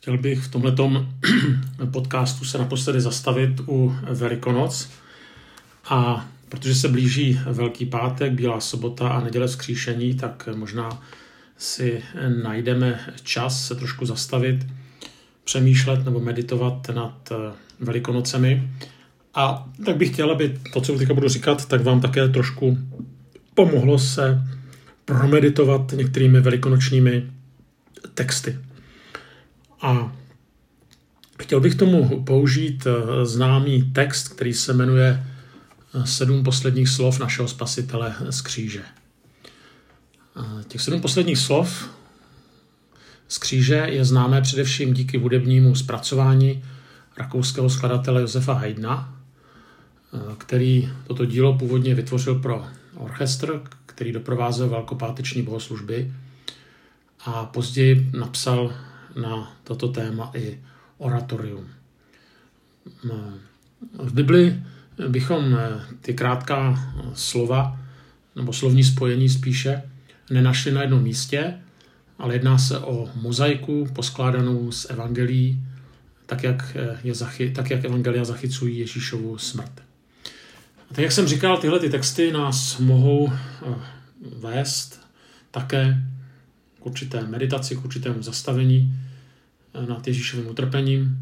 Chtěl 0.00 0.18
bych 0.18 0.38
v 0.38 0.50
tomto 0.50 1.06
podcastu 1.90 2.44
se 2.44 2.58
naposledy 2.58 3.00
zastavit 3.00 3.60
u 3.68 3.96
Velikonoc 4.02 4.90
a 5.84 6.28
protože 6.48 6.74
se 6.74 6.88
blíží 6.88 7.40
Velký 7.46 7.86
pátek, 7.86 8.32
Bílá 8.32 8.60
sobota 8.60 9.08
a 9.08 9.24
neděle 9.24 9.46
vzkříšení, 9.46 10.14
tak 10.14 10.48
možná 10.54 11.02
si 11.56 12.02
najdeme 12.42 13.00
čas 13.22 13.66
se 13.66 13.74
trošku 13.74 14.06
zastavit, 14.06 14.66
přemýšlet 15.44 16.04
nebo 16.04 16.20
meditovat 16.20 16.88
nad 16.88 17.32
Velikonocemi. 17.80 18.70
A 19.34 19.68
tak 19.84 19.96
bych 19.96 20.12
chtěl, 20.12 20.30
aby 20.30 20.58
to, 20.72 20.80
co 20.80 20.98
teďka 20.98 21.14
budu 21.14 21.28
říkat, 21.28 21.68
tak 21.68 21.82
vám 21.82 22.00
také 22.00 22.28
trošku 22.28 22.78
pomohlo 23.54 23.98
se 23.98 24.42
promeditovat 25.04 25.92
některými 25.92 26.40
velikonočními 26.40 27.30
texty. 28.14 28.69
A 29.82 30.12
chtěl 31.42 31.60
bych 31.60 31.74
tomu 31.74 32.24
použít 32.24 32.86
eh, 32.86 33.26
známý 33.26 33.82
text, 33.82 34.28
který 34.28 34.54
se 34.54 34.72
jmenuje 34.72 35.26
eh, 35.94 36.06
Sedm 36.06 36.42
posledních 36.42 36.88
slov 36.88 37.18
našeho 37.18 37.48
spasitele 37.48 38.14
z 38.30 38.40
kříže. 38.40 38.82
Eh, 40.36 40.64
těch 40.68 40.80
sedm 40.80 41.00
posledních 41.00 41.38
slov 41.38 41.90
z 43.28 43.38
kříže 43.38 43.74
je 43.74 44.04
známé 44.04 44.42
především 44.42 44.94
díky 44.94 45.18
hudebnímu 45.18 45.74
zpracování 45.74 46.64
rakouského 47.16 47.70
skladatele 47.70 48.20
Josefa 48.20 48.52
Haydna, 48.52 49.16
který 50.38 50.90
toto 51.06 51.24
dílo 51.24 51.58
původně 51.58 51.94
vytvořil 51.94 52.34
pro 52.34 52.66
orchestr, 52.96 53.60
který 53.86 54.12
doprovázel 54.12 54.68
velkopáteční 54.68 55.42
bohoslužby 55.42 56.12
a 57.24 57.44
později 57.44 58.10
napsal 58.18 58.72
na 59.16 59.56
toto 59.64 59.88
téma 59.88 60.30
i 60.34 60.60
oratorium. 60.98 61.68
V 63.98 64.12
Bibli 64.12 64.62
bychom 65.08 65.58
ty 66.00 66.14
krátká 66.14 66.92
slova, 67.14 67.80
nebo 68.36 68.52
slovní 68.52 68.84
spojení 68.84 69.28
spíše, 69.28 69.82
nenašli 70.30 70.72
na 70.72 70.82
jednom 70.82 71.02
místě, 71.02 71.54
ale 72.18 72.34
jedná 72.34 72.58
se 72.58 72.78
o 72.78 73.08
mozaiku 73.14 73.86
poskládanou 73.92 74.72
z 74.72 74.90
evangelií, 74.90 75.62
tak 76.26 76.42
jak, 76.42 76.76
je 77.04 77.14
zachy, 77.14 77.50
tak 77.50 77.70
jak 77.70 77.84
evangelia 77.84 78.24
zachycují 78.24 78.78
Ježíšovu 78.78 79.38
smrt. 79.38 79.82
A 80.90 80.94
tak 80.94 80.98
jak 80.98 81.12
jsem 81.12 81.26
říkal, 81.26 81.58
tyhle 81.58 81.80
ty 81.80 81.90
texty 81.90 82.32
nás 82.32 82.78
mohou 82.78 83.32
eh, 83.32 83.74
vést 84.36 85.00
také 85.50 86.02
k 86.80 86.86
určité 86.86 87.26
meditaci, 87.26 87.76
k 87.76 87.84
určitému 87.84 88.22
zastavení 88.22 88.94
eh, 89.74 89.86
nad 89.86 90.06
Ježíšovým 90.06 90.48
utrpením, 90.48 91.18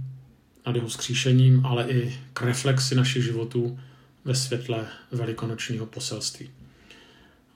nad 0.66 0.76
jeho 0.76 0.90
skříšením, 0.90 1.66
ale 1.66 1.90
i 1.90 2.18
k 2.32 2.42
reflexi 2.42 2.94
našich 2.94 3.24
životů 3.24 3.78
ve 4.24 4.34
světle 4.34 4.86
velikonočního 5.12 5.86
poselství. 5.86 6.50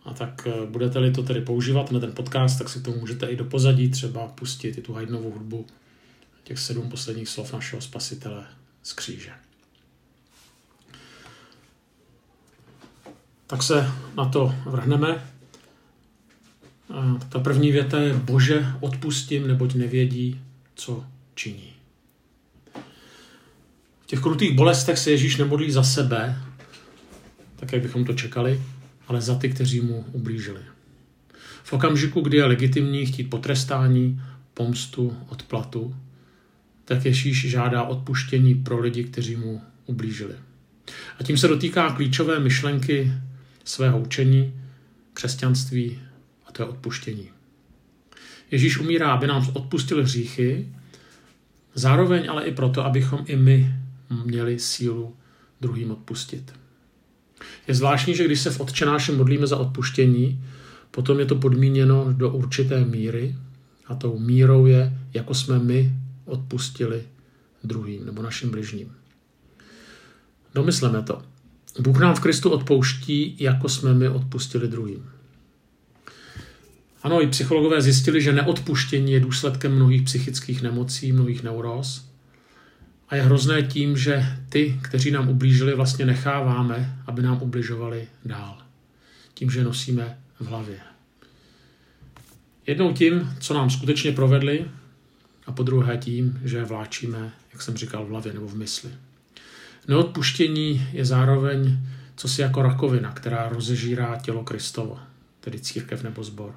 A 0.04 0.14
tak 0.14 0.46
eh, 0.46 0.66
budete-li 0.66 1.10
to 1.10 1.22
tedy 1.22 1.40
používat 1.40 1.92
na 1.92 2.00
ten 2.00 2.12
podcast, 2.12 2.58
tak 2.58 2.68
si 2.68 2.80
to 2.80 2.90
můžete 2.90 3.26
i 3.26 3.36
do 3.36 3.44
pozadí 3.44 3.90
třeba 3.90 4.28
pustit 4.28 4.78
i 4.78 4.82
tu 4.82 4.92
Haydnovou 4.92 5.30
hudbu, 5.30 5.66
těch 6.44 6.58
sedm 6.58 6.90
posledních 6.90 7.28
slov 7.28 7.52
našeho 7.52 7.82
spasitele 7.82 8.46
z 8.82 8.92
kříže. 8.92 9.30
Tak 13.46 13.62
se 13.62 13.90
na 14.16 14.28
to 14.28 14.54
vrhneme. 14.64 15.31
Ta 17.28 17.38
první 17.38 17.72
věta 17.72 18.00
je 18.00 18.14
Bože, 18.14 18.66
odpustím, 18.80 19.46
neboť 19.46 19.74
nevědí, 19.74 20.40
co 20.74 21.04
činí. 21.34 21.72
V 24.00 24.06
těch 24.06 24.20
krutých 24.20 24.56
bolestech 24.56 24.98
se 24.98 25.10
Ježíš 25.10 25.36
nemodlí 25.36 25.70
za 25.70 25.82
sebe, 25.82 26.38
tak 27.56 27.72
jak 27.72 27.82
bychom 27.82 28.04
to 28.04 28.12
čekali, 28.12 28.62
ale 29.08 29.20
za 29.20 29.34
ty, 29.34 29.48
kteří 29.48 29.80
mu 29.80 30.04
ublížili. 30.12 30.60
V 31.64 31.72
okamžiku, 31.72 32.20
kdy 32.20 32.36
je 32.36 32.44
legitimní 32.44 33.06
chtít 33.06 33.24
potrestání, 33.24 34.22
pomstu, 34.54 35.16
odplatu, 35.28 35.96
tak 36.84 37.04
Ježíš 37.04 37.50
žádá 37.50 37.82
odpuštění 37.82 38.54
pro 38.54 38.80
lidi, 38.80 39.04
kteří 39.04 39.36
mu 39.36 39.60
ublížili. 39.86 40.34
A 41.18 41.22
tím 41.22 41.36
se 41.36 41.48
dotýká 41.48 41.90
klíčové 41.90 42.40
myšlenky 42.40 43.12
svého 43.64 44.00
učení, 44.00 44.54
křesťanství 45.14 45.98
to 46.52 46.62
je 46.62 46.68
odpuštění. 46.68 47.30
Ježíš 48.50 48.78
umírá, 48.78 49.12
aby 49.12 49.26
nám 49.26 49.50
odpustil 49.52 50.02
hříchy, 50.02 50.68
zároveň 51.74 52.30
ale 52.30 52.44
i 52.44 52.54
proto, 52.54 52.84
abychom 52.84 53.24
i 53.26 53.36
my 53.36 53.74
měli 54.24 54.58
sílu 54.58 55.16
druhým 55.60 55.90
odpustit. 55.90 56.52
Je 57.68 57.74
zvláštní, 57.74 58.14
že 58.16 58.24
když 58.24 58.40
se 58.40 58.50
v 58.50 58.60
odčenáši 58.60 59.12
modlíme 59.12 59.46
za 59.46 59.56
odpuštění, 59.56 60.44
potom 60.90 61.20
je 61.20 61.26
to 61.26 61.36
podmíněno 61.36 62.12
do 62.12 62.30
určité 62.30 62.84
míry 62.84 63.36
a 63.86 63.94
tou 63.94 64.18
mírou 64.18 64.66
je, 64.66 64.98
jako 65.14 65.34
jsme 65.34 65.58
my 65.58 65.92
odpustili 66.24 67.02
druhým 67.64 68.06
nebo 68.06 68.22
našim 68.22 68.50
bližním. 68.50 68.92
Domysleme 70.54 71.02
to. 71.02 71.22
Bůh 71.80 72.00
nám 72.00 72.14
v 72.14 72.20
Kristu 72.20 72.50
odpouští, 72.50 73.36
jako 73.40 73.68
jsme 73.68 73.94
my 73.94 74.08
odpustili 74.08 74.68
druhým. 74.68 75.10
Ano, 77.02 77.22
i 77.22 77.26
psychologové 77.26 77.82
zjistili, 77.82 78.22
že 78.22 78.32
neodpuštění 78.32 79.12
je 79.12 79.20
důsledkem 79.20 79.74
mnohých 79.74 80.02
psychických 80.02 80.62
nemocí, 80.62 81.12
mnohých 81.12 81.42
neuróz. 81.42 82.08
A 83.08 83.16
je 83.16 83.22
hrozné 83.22 83.62
tím, 83.62 83.96
že 83.96 84.26
ty, 84.48 84.80
kteří 84.82 85.10
nám 85.10 85.28
ublížili, 85.28 85.74
vlastně 85.74 86.06
necháváme, 86.06 86.98
aby 87.06 87.22
nám 87.22 87.42
ubližovali 87.42 88.08
dál. 88.24 88.58
Tím, 89.34 89.50
že 89.50 89.64
nosíme 89.64 90.18
v 90.40 90.46
hlavě. 90.46 90.78
Jednou 92.66 92.92
tím, 92.92 93.36
co 93.40 93.54
nám 93.54 93.70
skutečně 93.70 94.12
provedli, 94.12 94.64
a 95.46 95.52
po 95.52 95.62
druhé 95.62 95.96
tím, 95.96 96.40
že 96.44 96.64
vláčíme, 96.64 97.32
jak 97.52 97.62
jsem 97.62 97.76
říkal, 97.76 98.04
v 98.04 98.08
hlavě 98.08 98.32
nebo 98.32 98.48
v 98.48 98.54
mysli. 98.54 98.90
Neodpuštění 99.88 100.86
je 100.92 101.04
zároveň 101.04 101.78
co 102.16 102.28
si 102.28 102.40
jako 102.40 102.62
rakovina, 102.62 103.12
která 103.12 103.48
rozežírá 103.48 104.18
tělo 104.22 104.44
Kristovo, 104.44 104.98
tedy 105.40 105.60
církev 105.60 106.02
nebo 106.02 106.24
zbor. 106.24 106.54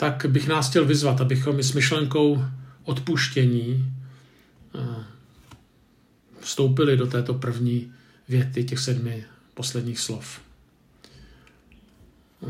Tak 0.00 0.26
bych 0.28 0.48
nás 0.48 0.70
chtěl 0.70 0.84
vyzvat, 0.84 1.20
abychom 1.20 1.58
i 1.58 1.62
s 1.62 1.72
myšlenkou 1.72 2.44
odpuštění 2.84 3.94
eh, 4.74 5.04
vstoupili 6.40 6.96
do 6.96 7.06
této 7.06 7.34
první 7.34 7.92
věty 8.28 8.64
těch 8.64 8.78
sedmi 8.78 9.24
posledních 9.54 10.00
slov. 10.00 10.40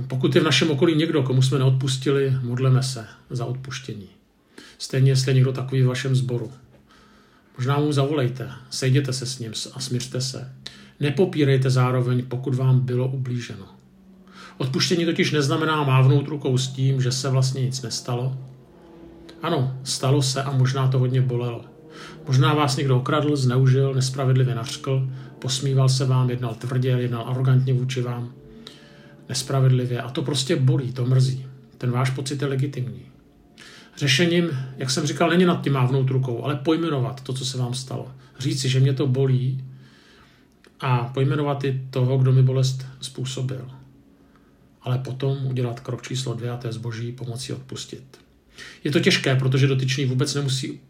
Pokud 0.07 0.35
je 0.35 0.41
v 0.41 0.45
našem 0.45 0.71
okolí 0.71 0.95
někdo, 0.97 1.23
komu 1.23 1.43
jsme 1.43 1.59
neodpustili, 1.59 2.37
modleme 2.43 2.83
se 2.83 3.07
za 3.31 3.45
odpuštění. 3.45 4.09
Stejně 4.79 5.11
jestli 5.11 5.31
je 5.31 5.35
někdo 5.35 5.53
takový 5.53 5.83
v 5.83 5.87
vašem 5.87 6.17
sboru. 6.17 6.53
Možná 7.57 7.79
mu 7.79 7.93
zavolejte, 7.93 8.53
sejděte 8.71 9.13
se 9.13 9.27
s 9.27 9.39
ním 9.39 9.53
a 9.73 9.81
směřte 9.81 10.21
se. 10.21 10.53
Nepopírejte 11.01 11.71
zároveň, 11.71 12.25
pokud 12.27 12.55
vám 12.55 12.81
bylo 12.81 13.09
ublíženo. 13.09 13.80
Odpuštění 14.61 15.05
totiž 15.05 15.33
neznamená 15.33 15.85
mávnout 15.85 16.29
rukou 16.29 16.59
s 16.59 16.69
tím, 16.69 17.03
že 17.03 17.13
se 17.13 17.31
vlastně 17.31 17.63
nic 17.63 17.83
nestalo. 17.83 18.37
Ano, 19.43 19.77
stalo 19.85 20.23
se 20.23 20.43
a 20.43 20.53
možná 20.53 20.89
to 20.89 20.99
hodně 20.99 21.21
bolelo. 21.21 21.65
Možná 22.27 22.55
vás 22.55 22.77
někdo 22.77 22.97
okradl, 22.97 23.37
zneužil, 23.37 23.95
nespravedlivě 23.95 24.55
nařkl, 24.55 25.09
posmíval 25.39 25.89
se 25.89 26.05
vám, 26.05 26.31
jednal 26.31 26.55
tvrdě, 26.55 26.89
jednal 26.89 27.25
arrogantně 27.29 27.73
vůči 27.73 28.03
vám, 28.03 28.33
nespravedlivě 29.29 30.03
a 30.03 30.11
to 30.11 30.23
prostě 30.23 30.57
bolí, 30.57 30.93
to 30.93 31.07
mrzí. 31.07 31.47
Ten 31.79 31.91
váš 31.91 32.11
pocit 32.11 32.43
je 32.43 32.49
legitimní. 32.49 33.03
Řešením, 33.97 34.51
jak 34.77 34.91
jsem 34.91 35.07
říkal, 35.07 35.31
není 35.31 35.45
nad 35.45 35.65
tím 35.65 35.73
mávnout 35.73 36.11
rukou, 36.11 36.45
ale 36.45 36.57
pojmenovat 36.57 37.21
to, 37.21 37.33
co 37.33 37.45
se 37.45 37.59
vám 37.59 37.75
stalo. 37.75 38.09
Říci, 38.39 38.69
že 38.69 38.81
mě 38.81 38.93
to 38.93 39.07
bolí 39.07 39.65
a 40.81 41.11
pojmenovat 41.15 41.65
i 41.65 41.81
toho, 41.91 42.19
kdo 42.19 42.33
mi 42.33 42.43
bolest 42.43 42.87
způsobil. 43.01 43.80
Ale 44.83 44.99
potom 44.99 45.47
udělat 45.47 45.81
krok 45.81 46.03
číslo 46.03 46.35
dvě 46.35 46.51
a 46.51 46.57
to 46.57 46.67
je 46.67 46.73
zboží 46.73 47.13
pomocí 47.13 47.53
odpustit. 47.53 48.19
Je 48.85 48.91
to 48.91 49.01
těžké, 49.01 49.37
protože 49.37 49.67
dotyčný 49.67 50.05
vůbec 50.05 50.35
nemusí 50.35 50.81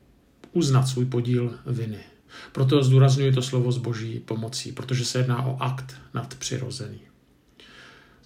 uznat 0.52 0.86
svůj 0.86 1.04
podíl 1.04 1.54
viny. 1.66 1.98
Proto 2.52 2.82
zdůraznuju 2.82 3.32
to 3.32 3.42
slovo 3.42 3.72
zboží 3.72 4.20
pomocí, 4.20 4.72
protože 4.72 5.04
se 5.04 5.18
jedná 5.18 5.46
o 5.46 5.62
akt 5.62 5.96
nadpřirozený. 6.14 7.00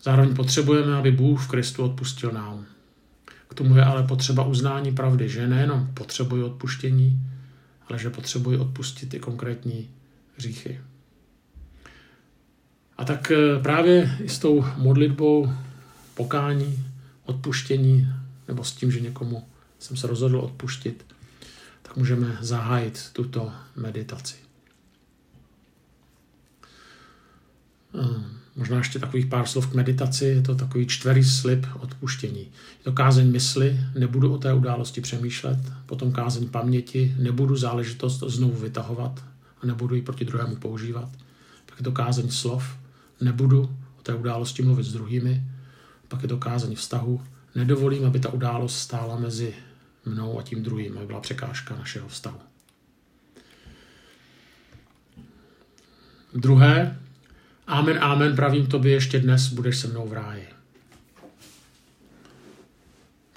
Zároveň 0.03 0.35
potřebujeme, 0.35 0.95
aby 0.97 1.11
Bůh 1.11 1.45
v 1.45 1.49
Kristu 1.49 1.85
odpustil 1.85 2.33
nám. 2.33 2.67
K 3.49 3.55
tomu 3.55 3.77
je 3.77 3.85
ale 3.85 4.03
potřeba 4.03 4.45
uznání 4.45 4.95
pravdy, 4.95 5.29
že 5.29 5.47
nejenom 5.47 5.91
potřebuji 5.95 6.45
odpuštění, 6.45 7.21
ale 7.89 7.99
že 7.99 8.11
potřebuji 8.11 8.59
odpustit 8.59 9.15
i 9.15 9.19
konkrétní 9.19 9.91
hříchy. 10.37 10.81
A 12.97 13.05
tak 13.05 13.31
eh, 13.31 13.63
právě 13.63 14.19
i 14.25 14.29
s 14.29 14.39
tou 14.39 14.65
modlitbou 14.77 15.53
pokání, 16.15 16.85
odpuštění, 17.25 18.09
nebo 18.49 18.65
s 18.65 18.73
tím, 18.73 18.93
že 18.93 19.01
někomu 19.01 19.49
jsem 19.79 19.97
se 19.97 20.07
rozhodl 20.07 20.39
odpuštit, 20.39 21.07
tak 21.83 21.97
můžeme 21.97 22.39
zahájit 22.41 23.11
tuto 23.13 23.53
meditaci. 23.77 24.37
Ehm, 27.95 28.25
možná 28.57 28.79
ještě 28.79 28.99
takových 28.99 29.27
pár 29.27 29.47
slov 29.47 29.67
k 29.67 29.75
meditaci. 29.75 30.25
Je 30.25 30.43
to 30.43 30.55
takový 30.55 30.87
čtverý 30.87 31.25
slib 31.25 31.67
odpuštění. 31.81 32.41
Je 32.79 32.85
to 32.85 32.93
kázeň 32.93 33.31
mysli, 33.31 33.81
nebudu 33.99 34.35
o 34.35 34.39
té 34.39 34.53
události 34.53 35.01
přemýšlet. 35.01 35.59
Potom 35.87 36.13
kázeň 36.13 36.49
paměti, 36.49 37.15
nebudu 37.19 37.57
záležitost 37.57 38.23
znovu 38.27 38.61
vytahovat 38.61 39.25
a 39.63 39.67
nebudu 39.67 39.95
ji 39.95 40.03
proti 40.03 40.25
druhému 40.25 40.57
používat. 40.57 41.09
Pak 41.67 41.79
je 41.79 41.85
to 41.85 41.93
kázeň 41.93 42.31
slov, 42.31 42.77
nebudu 43.25 43.77
o 43.99 44.03
té 44.03 44.15
události 44.15 44.63
mluvit 44.63 44.85
s 44.85 44.93
druhými. 44.93 45.43
Pak 46.09 46.23
je 46.23 46.29
to 46.29 46.37
kázeň 46.37 46.75
vztahu, 46.75 47.21
nedovolím, 47.55 48.07
aby 48.07 48.21
ta 48.21 48.29
událost 48.29 48.79
stála 48.79 49.19
mezi 49.19 49.55
mnou 50.05 50.39
a 50.39 50.43
tím 50.43 50.63
druhým, 50.63 50.99
aby 50.99 51.07
byla 51.07 51.21
překážka 51.21 51.77
našeho 51.77 52.09
vztahu. 52.09 52.39
Druhé, 56.35 56.99
Amen, 57.67 57.99
amen, 58.01 58.37
pravím 58.37 58.67
tobě, 58.67 58.93
ještě 58.93 59.19
dnes 59.19 59.49
budeš 59.49 59.79
se 59.79 59.89
mnou 59.89 60.09
v 60.09 60.13
ráji. 60.13 60.49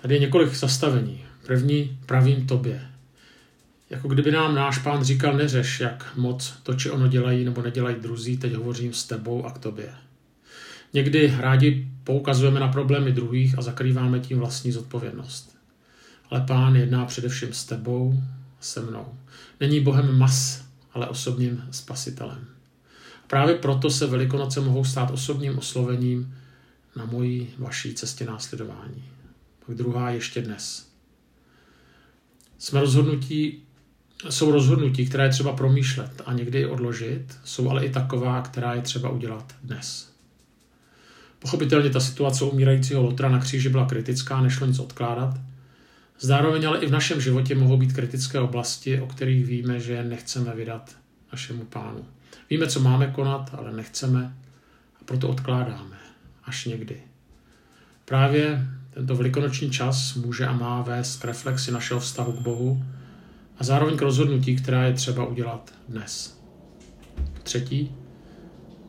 Tady 0.02 0.16
je 0.16 0.20
několik 0.20 0.56
zastavení. 0.56 1.26
První, 1.46 2.00
pravím 2.06 2.48
tobě. 2.48 2.92
Jako 3.90 4.08
kdyby 4.08 4.32
nám 4.32 4.56
náš 4.56 4.78
pán 4.78 5.04
říkal, 5.04 5.38
neřeš, 5.38 5.80
jak 5.80 6.16
moc 6.16 6.54
to, 6.64 6.74
či 6.74 6.92
ono 6.92 7.08
dělají 7.08 7.46
nebo 7.46 7.62
nedělají 7.62 7.96
druzí, 7.96 8.38
teď 8.38 8.54
hovořím 8.54 8.94
s 8.94 9.04
tebou 9.04 9.46
a 9.46 9.52
k 9.52 9.58
tobě. 9.58 9.94
Někdy 10.94 11.34
rádi 11.38 11.88
poukazujeme 12.04 12.60
na 12.60 12.68
problémy 12.68 13.12
druhých 13.12 13.58
a 13.58 13.62
zakrýváme 13.62 14.20
tím 14.20 14.40
vlastní 14.40 14.72
zodpovědnost. 14.72 15.58
Ale 16.30 16.42
pán 16.42 16.76
jedná 16.76 17.06
především 17.06 17.54
s 17.54 17.66
tebou, 17.66 18.24
se 18.60 18.82
mnou. 18.82 19.06
Není 19.60 19.80
Bohem 19.80 20.18
mas, 20.18 20.66
ale 20.94 21.08
osobním 21.08 21.64
spasitelem. 21.72 22.46
Právě 23.28 23.56
proto 23.56 23.90
se 23.90 24.08
Velikonoce 24.08 24.62
mohou 24.62 24.86
stát 24.86 25.12
osobním 25.12 25.58
oslovením 25.58 26.36
na 26.96 27.06
mojí 27.06 27.48
vaší 27.58 27.94
cestě 27.94 28.26
následování. 28.26 29.04
Pak 29.66 29.76
druhá 29.76 30.10
ještě 30.10 30.42
dnes. 30.42 30.88
Jsme 32.58 32.80
rozhodnutí, 32.80 33.67
jsou 34.30 34.52
rozhodnutí, 34.52 35.06
které 35.06 35.24
je 35.24 35.30
třeba 35.30 35.54
promýšlet 35.54 36.22
a 36.26 36.34
někdy 36.34 36.66
odložit, 36.66 37.38
jsou 37.44 37.70
ale 37.70 37.86
i 37.86 37.90
taková, 37.90 38.42
která 38.42 38.74
je 38.74 38.82
třeba 38.82 39.10
udělat 39.10 39.56
dnes. 39.64 40.14
Pochopitelně 41.40 41.90
ta 41.90 42.00
situace 42.00 42.46
umírajícího 42.46 43.02
Lotra 43.02 43.30
na 43.30 43.40
kříži 43.40 43.70
byla 43.70 43.86
kritická, 43.86 44.42
nešlo 44.42 44.68
nic 44.68 44.80
odkládat. 44.80 45.38
Zároveň 46.20 46.68
ale 46.68 46.80
i 46.80 46.88
v 46.88 46.92
našem 46.92 47.22
životě 47.22 47.56
mohou 47.56 47.78
být 47.78 47.94
kritické 47.94 48.40
oblasti, 48.40 49.02
o 49.02 49.08
kterých 49.08 49.46
víme, 49.46 49.80
že 49.80 50.04
nechceme 50.04 50.56
vydat 50.56 50.96
našemu 51.32 51.66
pánu. 51.66 52.06
Víme, 52.50 52.68
co 52.68 52.80
máme 52.80 53.08
konat, 53.08 53.56
ale 53.58 53.74
nechceme 53.74 54.36
a 55.02 55.04
proto 55.06 55.30
odkládáme. 55.30 55.98
Až 56.44 56.66
někdy. 56.66 57.02
Právě 58.06 58.68
tento 58.94 59.16
velikonoční 59.16 59.72
čas 59.72 60.16
může 60.16 60.46
a 60.46 60.54
má 60.54 60.82
vést 60.82 61.22
k 61.22 61.26
reflexi 61.26 61.72
našeho 61.72 62.00
vztahu 62.00 62.32
k 62.32 62.42
Bohu 62.42 62.86
a 63.60 63.64
zároveň 63.64 63.98
k 63.98 64.02
rozhodnutí, 64.02 64.56
která 64.56 64.84
je 64.84 64.94
třeba 64.94 65.26
udělat 65.26 65.74
dnes. 65.90 66.42
Třetí, 67.44 67.92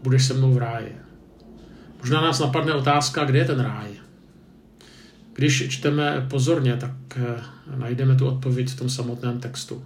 budeš 0.02 0.24
se 0.24 0.34
mnou 0.34 0.52
v 0.52 0.58
ráji. 0.58 0.96
Možná 1.98 2.20
nás 2.20 2.38
napadne 2.38 2.74
otázka, 2.74 3.24
kde 3.24 3.38
je 3.38 3.44
ten 3.44 3.60
ráj. 3.60 3.88
Když 5.32 5.68
čteme 5.68 6.26
pozorně, 6.30 6.76
tak 6.76 6.92
eh, 7.16 7.42
najdeme 7.76 8.16
tu 8.16 8.26
odpověď 8.26 8.68
v 8.68 8.78
tom 8.78 8.90
samotném 8.90 9.40
textu 9.40 9.82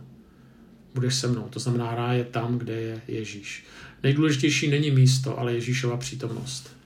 budeš 0.94 1.14
se 1.14 1.28
mnou. 1.28 1.48
To 1.50 1.60
znamená, 1.60 1.94
ráj 1.94 2.18
je 2.18 2.24
tam, 2.24 2.58
kde 2.58 2.72
je 2.72 3.00
Ježíš. 3.08 3.64
Nejdůležitější 4.02 4.70
není 4.70 4.90
místo, 4.90 5.38
ale 5.38 5.54
Ježíšova 5.54 5.96
přítomnost. 5.96 6.76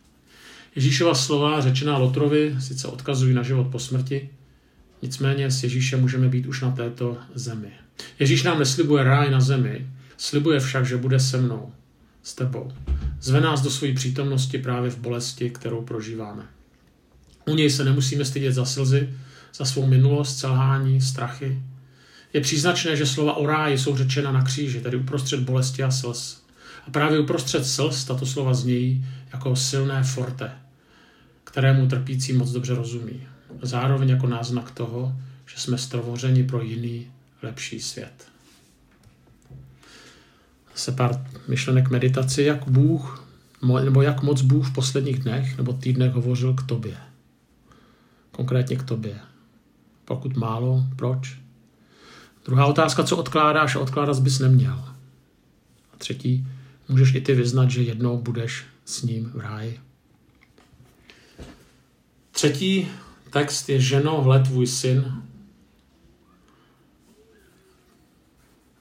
Ježíšova 0.77 1.15
slova 1.15 1.61
řečená 1.61 1.99
Lotrovi 1.99 2.57
sice 2.61 2.89
odkazují 2.89 3.35
na 3.35 3.43
život 3.43 3.67
po 3.73 3.79
smrti, 3.79 4.31
nicméně 5.03 5.51
s 5.51 5.63
Ježíšem 5.63 6.01
můžeme 6.01 6.29
být 6.29 6.47
už 6.47 6.61
na 6.61 6.71
této 6.71 7.17
zemi. 7.35 7.73
Ježíš 8.19 8.43
nám 8.43 8.59
neslibuje 8.59 9.05
ráj 9.05 9.31
na 9.31 9.41
zemi, 9.41 9.87
slibuje 10.17 10.61
však, 10.61 10.87
že 10.87 10.97
bude 10.97 11.21
se 11.21 11.41
mnou, 11.41 11.73
s 12.23 12.35
tebou. 12.35 12.73
Zve 13.21 13.41
nás 13.41 13.63
do 13.63 13.71
své 13.71 13.93
přítomnosti 13.93 14.59
právě 14.59 14.91
v 14.91 14.99
bolesti, 14.99 15.51
kterou 15.51 15.83
prožíváme. 15.83 16.43
U 17.47 17.55
něj 17.55 17.71
se 17.71 17.85
nemusíme 17.85 18.25
stydět 18.25 18.55
za 18.55 18.65
slzy, 18.65 19.11
za 19.55 19.65
svou 19.65 19.87
minulost, 19.87 20.39
selhání, 20.39 21.01
strachy, 21.01 21.63
je 22.33 22.41
příznačné, 22.41 22.97
že 22.97 23.07
slova 23.07 23.37
o 23.37 23.47
ráji 23.47 23.79
jsou 23.79 23.97
řečena 23.97 24.33
na 24.33 24.43
kříži, 24.43 24.81
tedy 24.81 24.97
uprostřed 24.97 25.41
bolesti 25.41 25.83
a 25.83 25.91
slz. 25.91 26.43
A 26.87 26.91
právě 26.91 27.19
uprostřed 27.19 27.67
slz 27.67 28.05
tato 28.05 28.27
slova 28.27 28.55
znějí 28.55 29.07
jako 29.33 29.57
silné 29.57 30.03
forte, 30.03 30.51
kterému 31.45 31.87
trpící 31.89 32.33
moc 32.33 32.51
dobře 32.51 32.75
rozumí. 32.75 33.21
Zároveň 33.63 34.09
jako 34.09 34.27
náznak 34.27 34.71
toho, 34.71 35.17
že 35.47 35.61
jsme 35.61 35.79
stvořeni 35.79 36.45
pro 36.45 36.63
jiný, 36.63 37.07
lepší 37.47 37.81
svět. 37.81 38.29
Se 40.75 40.93
pár 40.93 41.27
myšlenek 41.49 41.91
meditaci, 41.91 42.43
jak 42.43 42.69
Bůh, 42.69 43.27
nebo 43.85 44.03
jak 44.03 44.23
moc 44.23 44.43
Bůh 44.43 44.69
v 44.69 44.75
posledních 44.75 45.19
dnech 45.19 45.57
nebo 45.57 45.73
týdnech 45.73 46.13
hovořil 46.13 46.55
k 46.55 46.63
tobě. 46.63 46.97
Konkrétně 48.31 48.77
k 48.77 48.83
tobě. 48.83 49.21
Pokud 50.05 50.37
málo, 50.37 50.85
proč? 50.97 51.39
Druhá 52.45 52.67
otázka, 52.67 53.05
co 53.05 53.17
odkládáš 53.17 53.77
a 53.77 53.81
odkládat 53.81 54.19
bys 54.19 54.39
neměl. 54.39 54.85
A 55.93 55.97
třetí, 55.99 56.47
můžeš 56.89 57.15
i 57.15 57.21
ty 57.21 57.35
vyznat, 57.35 57.71
že 57.71 57.83
jednou 57.83 58.19
budeš 58.19 58.65
s 58.85 59.03
ním 59.03 59.31
v 59.35 59.41
ráji. 59.41 59.81
Třetí 62.31 62.89
text 63.31 63.69
je 63.69 63.81
ženo, 63.81 64.23
hled 64.23 64.43
tvůj 64.43 64.67
syn, 64.67 65.23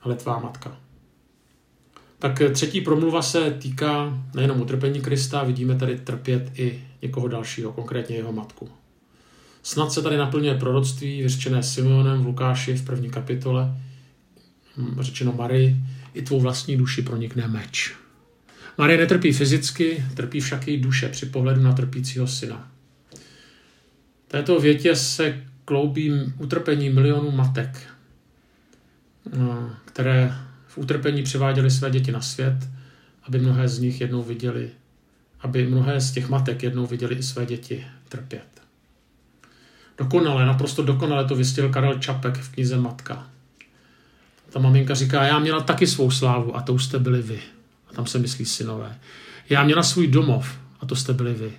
hled 0.05 0.21
tvá 0.21 0.39
matka. 0.39 0.77
Tak 2.19 2.41
třetí 2.51 2.81
promluva 2.81 3.21
se 3.21 3.51
týká 3.51 4.23
nejenom 4.35 4.61
utrpení 4.61 5.01
Krista, 5.01 5.43
vidíme 5.43 5.75
tady 5.75 5.97
trpět 5.97 6.51
i 6.59 6.83
někoho 7.01 7.27
dalšího, 7.27 7.71
konkrétně 7.71 8.15
jeho 8.15 8.31
matku. 8.31 8.69
Snad 9.63 9.91
se 9.91 10.01
tady 10.01 10.17
naplňuje 10.17 10.55
proroctví 10.55 11.21
vyřčené 11.21 11.63
Simeonem 11.63 12.23
v 12.23 12.25
Lukáši 12.25 12.73
v 12.73 12.85
první 12.85 13.09
kapitole. 13.09 13.81
Hm, 14.77 14.97
řečeno 14.99 15.33
Marii, 15.33 15.75
i 16.13 16.21
tvou 16.21 16.39
vlastní 16.39 16.77
duši 16.77 17.01
pronikne 17.01 17.47
meč. 17.47 17.93
Marie 18.77 18.97
netrpí 18.99 19.33
fyzicky, 19.33 20.03
trpí 20.13 20.39
však 20.39 20.67
její 20.67 20.77
duše 20.77 21.09
při 21.09 21.25
pohledu 21.25 21.61
na 21.61 21.73
trpícího 21.73 22.27
syna. 22.27 22.71
Této 24.27 24.59
větě 24.59 24.95
se 24.95 25.43
kloubí 25.65 26.11
utrpení 26.37 26.89
milionů 26.89 27.31
matek, 27.31 27.94
které 29.85 30.37
v 30.67 30.77
utrpení 30.77 31.23
přiváděly 31.23 31.71
své 31.71 31.91
děti 31.91 32.11
na 32.11 32.21
svět, 32.21 32.57
aby 33.23 33.39
mnohé 33.39 33.67
z 33.67 33.79
nich 33.79 34.01
jednou 34.01 34.23
viděli, 34.23 34.69
aby 35.41 35.67
mnohé 35.67 36.01
z 36.01 36.11
těch 36.11 36.29
matek 36.29 36.63
jednou 36.63 36.85
viděli 36.85 37.15
i 37.15 37.23
své 37.23 37.45
děti 37.45 37.85
trpět. 38.09 38.61
Dokonale, 39.97 40.45
naprosto 40.45 40.83
dokonale 40.83 41.25
to 41.25 41.35
vystěl 41.35 41.69
Karel 41.69 41.99
Čapek 41.99 42.37
v 42.37 42.51
knize 42.51 42.77
Matka. 42.77 43.27
Ta 44.49 44.59
maminka 44.59 44.93
říká, 44.93 45.23
já 45.23 45.39
měla 45.39 45.61
taky 45.61 45.87
svou 45.87 46.11
slávu 46.11 46.55
a 46.55 46.61
to 46.61 46.73
už 46.73 46.83
jste 46.85 46.99
byli 46.99 47.21
vy. 47.21 47.39
A 47.89 47.93
tam 47.93 48.05
se 48.05 48.19
myslí 48.19 48.45
synové. 48.45 48.97
Já 49.49 49.63
měla 49.63 49.83
svůj 49.83 50.07
domov 50.07 50.59
a 50.81 50.85
to 50.85 50.95
jste 50.95 51.13
byli 51.13 51.33
vy. 51.33 51.53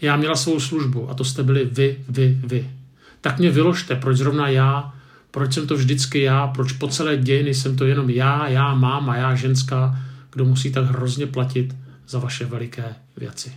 Já 0.00 0.16
měla 0.16 0.36
svou 0.36 0.60
službu 0.60 1.10
a 1.10 1.14
to 1.14 1.24
jste 1.24 1.42
byli 1.42 1.64
vy, 1.64 2.04
vy, 2.08 2.40
vy. 2.44 2.70
Tak 3.20 3.38
mě 3.38 3.50
vyložte, 3.50 3.96
proč 3.96 4.16
zrovna 4.16 4.48
já, 4.48 4.94
proč 5.32 5.54
jsem 5.54 5.66
to 5.66 5.76
vždycky 5.76 6.20
já, 6.20 6.46
proč 6.46 6.72
po 6.72 6.88
celé 6.88 7.16
dějiny 7.16 7.54
jsem 7.54 7.76
to 7.76 7.84
jenom 7.84 8.10
já, 8.10 8.48
já 8.48 8.74
mám 8.74 9.10
a 9.10 9.16
já 9.16 9.34
ženská, 9.34 9.98
kdo 10.32 10.44
musí 10.44 10.72
tak 10.72 10.84
hrozně 10.84 11.26
platit 11.26 11.74
za 12.08 12.18
vaše 12.18 12.44
veliké 12.44 12.94
věci. 13.16 13.52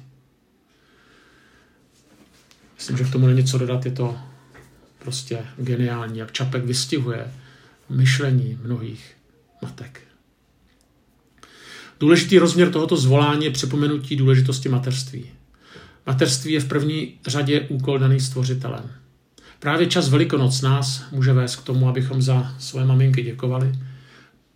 Myslím, 2.76 2.98
že 2.98 3.04
k 3.04 3.12
tomu 3.12 3.28
není 3.28 3.44
co 3.44 3.58
dodat, 3.58 3.86
je 3.86 3.92
to 3.92 4.18
prostě 5.00 5.46
geniální, 5.58 6.20
jak 6.20 6.32
Čapek 6.32 6.66
vystihuje 6.66 7.34
myšlení 7.90 8.60
mnohých 8.64 9.16
matek. 9.62 10.02
Důležitý 12.00 12.40
rozměr 12.40 12.72
tohoto 12.72 12.98
zvolání 12.98 13.46
je 13.46 13.52
připomenutí 13.52 14.16
důležitosti 14.16 14.70
mateřství. 14.70 15.26
Mateřství 16.06 16.54
je 16.54 16.60
v 16.60 16.68
první 16.68 17.14
řadě 17.28 17.62
úkol 17.62 18.00
daný 18.00 18.20
stvořitelem. 18.20 18.92
Právě 19.66 19.88
čas 19.88 20.10
Velikonoc 20.10 20.62
nás 20.62 21.04
může 21.12 21.34
vést 21.34 21.56
k 21.56 21.64
tomu, 21.64 21.90
abychom 21.90 22.22
za 22.22 22.56
své 22.60 22.86
maminky 22.86 23.24
děkovali, 23.24 23.80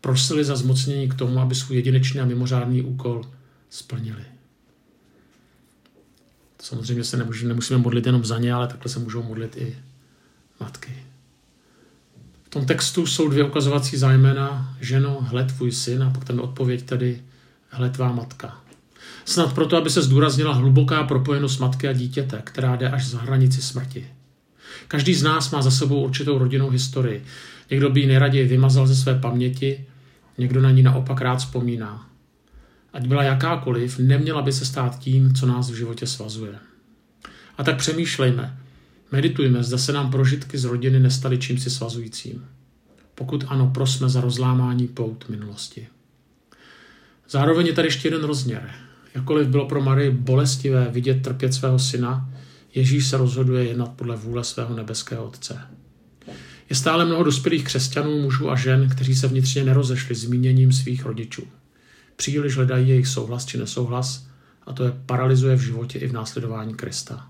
prosili 0.02 0.44
za 0.44 0.56
zmocnění 0.56 1.10
k 1.10 1.14
tomu, 1.14 1.40
aby 1.40 1.56
svůj 1.56 1.78
jedinečný 1.78 2.20
a 2.20 2.26
mimořádný 2.26 2.82
úkol 2.82 3.26
splnili. 3.70 4.22
Samozřejmě 6.62 7.04
se 7.04 7.26
nemusíme 7.44 7.80
modlit 7.80 8.06
jenom 8.06 8.26
za 8.26 8.40
ně, 8.40 8.54
ale 8.54 8.68
takhle 8.68 8.92
se 8.92 9.00
můžou 9.00 9.24
modlit 9.24 9.58
i 9.58 9.78
matky. 10.60 10.94
V 12.44 12.50
tom 12.50 12.66
textu 12.66 13.06
jsou 13.06 13.30
dvě 13.30 13.44
ukazovací 13.44 13.98
zájmena. 13.98 14.78
Ženo, 14.82 15.18
hled 15.22 15.48
tvůj 15.48 15.72
syn 15.72 16.04
a 16.04 16.10
pak 16.10 16.26
tam 16.26 16.36
je 16.36 16.42
odpověď 16.42 16.84
tedy 16.84 17.22
hled 17.70 17.94
tvá 17.94 18.12
matka. 18.12 18.62
Snad 19.26 19.54
proto, 19.54 19.78
aby 19.78 19.90
se 19.90 20.02
zdůraznila 20.02 20.54
hluboká 20.54 21.04
propojenost 21.04 21.60
matky 21.60 21.88
a 21.88 21.94
dítěte, 21.94 22.42
která 22.44 22.76
jde 22.76 22.90
až 22.90 23.08
za 23.08 23.20
hranici 23.20 23.62
smrti. 23.62 24.19
Každý 24.88 25.14
z 25.14 25.24
nás 25.24 25.52
má 25.52 25.62
za 25.62 25.72
sebou 25.72 26.04
určitou 26.04 26.38
rodinnou 26.38 26.70
historii. 26.70 27.24
Někdo 27.70 27.90
by 27.90 28.00
ji 28.00 28.08
nejraději 28.08 28.48
vymazal 28.48 28.88
ze 28.88 28.96
své 28.96 29.20
paměti, 29.20 29.86
někdo 30.38 30.62
na 30.62 30.72
ní 30.72 30.84
naopak 30.84 31.22
rád 31.22 31.36
vzpomíná. 31.36 32.10
Ať 32.94 33.08
byla 33.08 33.24
jakákoliv, 33.24 34.00
neměla 34.00 34.42
by 34.42 34.52
se 34.52 34.66
stát 34.66 35.00
tím, 35.00 35.34
co 35.34 35.46
nás 35.46 35.70
v 35.70 35.76
životě 35.76 36.08
svazuje. 36.08 36.54
A 37.58 37.64
tak 37.64 37.78
přemýšlejme, 37.78 38.58
meditujme, 39.12 39.64
zda 39.64 39.78
se 39.78 39.94
nám 39.94 40.12
prožitky 40.12 40.58
z 40.58 40.66
rodiny 40.66 41.00
nestaly 41.00 41.38
čímsi 41.38 41.70
svazujícím. 41.70 42.46
Pokud 43.16 43.46
ano, 43.48 43.72
prosme 43.74 44.10
za 44.10 44.22
rozlámání 44.22 44.88
pout 44.88 45.30
minulosti. 45.30 45.88
Zároveň 47.30 47.68
je 47.68 47.74
tady 47.74 47.88
ještě 47.88 48.08
jeden 48.08 48.24
rozměr. 48.24 48.72
Jakkoliv 49.16 49.48
bylo 49.48 49.68
pro 49.68 49.82
Marii 49.82 50.12
bolestivé 50.12 50.88
vidět 50.92 51.22
trpět 51.22 51.54
svého 51.54 51.80
syna, 51.80 52.30
Ježíš 52.76 53.08
se 53.08 53.18
rozhoduje 53.18 53.66
jednat 53.66 53.92
podle 53.92 54.16
vůle 54.16 54.44
svého 54.44 54.76
nebeského 54.76 55.26
Otce. 55.26 55.62
Je 56.70 56.76
stále 56.76 57.06
mnoho 57.06 57.24
dospělých 57.24 57.64
křesťanů, 57.64 58.22
mužů 58.22 58.50
a 58.50 58.56
žen, 58.56 58.90
kteří 58.90 59.16
se 59.16 59.28
vnitřně 59.28 59.64
nerozešli 59.64 60.16
zmíněním 60.16 60.72
svých 60.72 61.06
rodičů. 61.06 61.44
Příliš 62.16 62.56
hledají 62.56 62.90
jejich 62.90 63.08
souhlas 63.08 63.46
či 63.46 63.58
nesouhlas 63.58 64.28
a 64.64 64.74
to 64.74 64.84
je 64.84 64.92
paralizuje 65.06 65.56
v 65.56 65.62
životě 65.62 66.00
i 66.00 66.08
v 66.08 66.14
následování 66.14 66.76
Krista. 66.76 67.28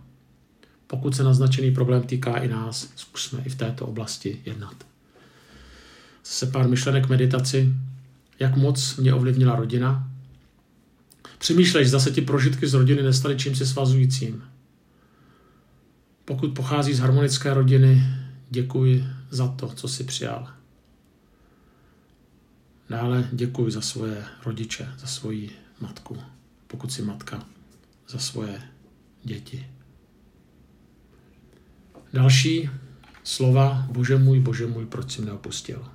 Pokud 0.87 1.15
se 1.15 1.23
naznačený 1.23 1.71
problém 1.71 2.03
týká 2.03 2.37
i 2.37 2.47
nás, 2.47 2.89
zkusme 2.95 3.41
i 3.45 3.49
v 3.49 3.55
této 3.55 3.85
oblasti 3.85 4.41
jednat. 4.45 4.75
Zase 6.25 6.45
pár 6.45 6.67
myšlenek 6.67 7.09
meditaci. 7.09 7.73
Jak 8.39 8.57
moc 8.57 8.95
mě 8.95 9.13
ovlivnila 9.13 9.55
rodina? 9.55 10.09
Přemýšlej, 11.37 11.85
zda 11.85 11.99
se 11.99 12.11
ti 12.11 12.21
prožitky 12.21 12.67
z 12.67 12.73
rodiny 12.73 13.03
nestaly 13.03 13.37
čímsi 13.37 13.65
svazujícím. 13.65 14.43
Pokud 16.29 16.53
pochází 16.53 16.93
z 16.93 16.99
harmonické 16.99 17.53
rodiny, 17.53 18.03
děkuji 18.49 19.05
za 19.29 19.47
to, 19.47 19.67
co 19.67 19.87
si 19.87 20.03
přijal. 20.03 20.47
Dále 22.89 23.29
děkuji 23.31 23.71
za 23.71 23.81
svoje 23.81 24.23
rodiče, 24.45 24.89
za 24.97 25.07
svoji 25.07 25.51
matku, 25.81 26.17
pokud 26.67 26.91
si 26.91 27.01
matka, 27.01 27.43
za 28.07 28.19
svoje 28.19 28.61
děti. 29.23 29.67
Další 32.13 32.69
slova 33.23 33.87
Bože 33.91 34.17
můj, 34.17 34.39
Bože 34.39 34.67
můj, 34.67 34.85
proč 34.85 35.11
jsi 35.11 35.21
mě 35.21 35.31
opustil? 35.31 35.85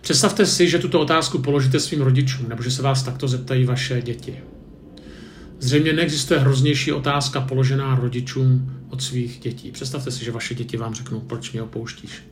Představte 0.00 0.46
si, 0.46 0.68
že 0.68 0.78
tuto 0.78 1.00
otázku 1.00 1.38
položíte 1.38 1.80
svým 1.80 2.00
rodičům, 2.00 2.48
nebo 2.48 2.62
že 2.62 2.70
se 2.70 2.82
vás 2.82 3.02
takto 3.02 3.28
zeptají 3.28 3.64
vaše 3.64 4.02
děti. 4.02 4.42
Zřejmě 5.60 5.92
neexistuje 5.92 6.40
hroznější 6.40 6.92
otázka 6.92 7.40
položená 7.40 7.94
rodičům 7.94 8.72
od 8.88 9.02
svých 9.02 9.38
dětí. 9.38 9.70
Představte 9.70 10.10
si, 10.10 10.24
že 10.24 10.32
vaše 10.32 10.54
děti 10.54 10.76
vám 10.76 10.94
řeknou, 10.94 11.20
proč 11.20 11.52
mě 11.52 11.62
opouštíš, 11.62 12.22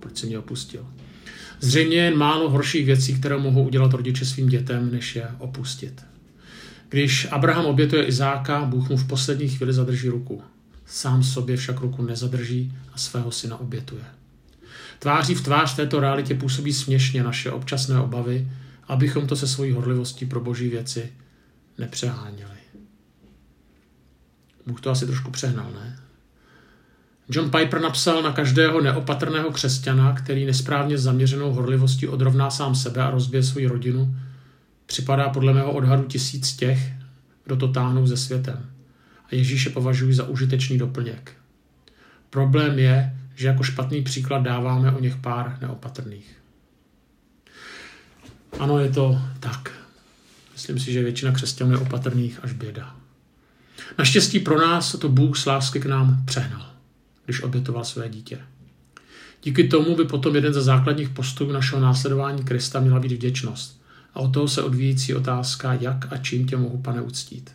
proč 0.00 0.18
jsi 0.18 0.26
mě 0.26 0.38
opustil. 0.38 0.86
Zřejmě 1.60 1.96
jen 1.96 2.16
málo 2.16 2.50
horších 2.50 2.86
věcí, 2.86 3.14
které 3.14 3.36
mohou 3.36 3.66
udělat 3.66 3.92
rodiče 3.92 4.24
svým 4.24 4.48
dětem, 4.48 4.92
než 4.92 5.16
je 5.16 5.28
opustit. 5.38 6.04
Když 6.88 7.26
Abraham 7.30 7.66
obětuje 7.66 8.04
Izáka, 8.04 8.64
Bůh 8.64 8.88
mu 8.88 8.96
v 8.96 9.06
poslední 9.06 9.48
chvíli 9.48 9.72
zadrží 9.72 10.08
ruku. 10.08 10.42
Sám 10.86 11.22
sobě 11.22 11.56
však 11.56 11.80
ruku 11.80 12.02
nezadrží 12.02 12.72
a 12.92 12.98
svého 12.98 13.30
syna 13.30 13.60
obětuje. 13.60 14.02
Tváří 14.98 15.34
v 15.34 15.42
tvář 15.42 15.76
této 15.76 16.00
realitě 16.00 16.34
působí 16.34 16.72
směšně 16.72 17.22
naše 17.22 17.50
občasné 17.50 18.00
obavy, 18.00 18.48
abychom 18.88 19.26
to 19.26 19.36
se 19.36 19.46
svojí 19.46 19.72
horlivostí 19.72 20.26
pro 20.26 20.40
boží 20.40 20.68
věci 20.68 21.12
nepřeháněli. 21.80 22.50
Bůh 24.66 24.80
to 24.80 24.90
asi 24.90 25.06
trošku 25.06 25.30
přehnal, 25.30 25.70
ne? 25.70 25.98
John 27.28 27.50
Piper 27.50 27.80
napsal 27.80 28.22
na 28.22 28.32
každého 28.32 28.80
neopatrného 28.80 29.50
křesťana, 29.50 30.12
který 30.12 30.46
nesprávně 30.46 30.98
zaměřenou 30.98 31.52
horlivostí 31.52 32.08
odrovná 32.08 32.50
sám 32.50 32.74
sebe 32.74 33.02
a 33.02 33.10
rozbije 33.10 33.42
svou 33.42 33.68
rodinu, 33.68 34.16
připadá 34.86 35.28
podle 35.28 35.52
mého 35.52 35.72
odhadu 35.72 36.02
tisíc 36.02 36.56
těch, 36.56 36.92
kdo 37.44 37.56
to 37.56 37.68
táhnou 37.68 38.06
ze 38.06 38.16
světem. 38.16 38.70
A 39.26 39.34
Ježíše 39.34 39.70
považují 39.70 40.14
za 40.14 40.24
užitečný 40.24 40.78
doplněk. 40.78 41.32
Problém 42.30 42.78
je, 42.78 43.16
že 43.34 43.46
jako 43.46 43.62
špatný 43.62 44.02
příklad 44.02 44.42
dáváme 44.42 44.92
o 44.92 45.00
něch 45.00 45.16
pár 45.16 45.58
neopatrných. 45.60 46.36
Ano, 48.58 48.78
je 48.78 48.90
to 48.90 49.18
tak. 49.40 49.79
Myslím 50.60 50.78
si, 50.78 50.92
že 50.92 51.02
většina 51.02 51.32
křesťanů 51.32 51.70
je 51.70 51.78
opatrných 51.78 52.38
až 52.42 52.52
běda. 52.52 52.96
Naštěstí 53.98 54.40
pro 54.40 54.58
nás 54.60 54.96
to 55.00 55.08
Bůh 55.08 55.38
s 55.38 55.46
lásky 55.46 55.80
k 55.80 55.86
nám 55.86 56.22
přehnal, 56.24 56.66
když 57.24 57.42
obětoval 57.42 57.84
své 57.84 58.08
dítě. 58.08 58.40
Díky 59.42 59.68
tomu 59.68 59.96
by 59.96 60.04
potom 60.04 60.34
jeden 60.34 60.52
ze 60.52 60.62
základních 60.62 61.08
postojů 61.08 61.52
našeho 61.52 61.82
následování 61.82 62.44
Krista 62.44 62.80
měla 62.80 63.00
být 63.00 63.12
vděčnost. 63.12 63.82
A 64.14 64.20
od 64.20 64.34
toho 64.34 64.48
se 64.48 64.62
odvíjící 64.62 65.14
otázka, 65.14 65.74
jak 65.74 66.12
a 66.12 66.16
čím 66.16 66.46
tě 66.46 66.56
mohu, 66.56 66.78
pane, 66.78 67.00
uctít. 67.00 67.50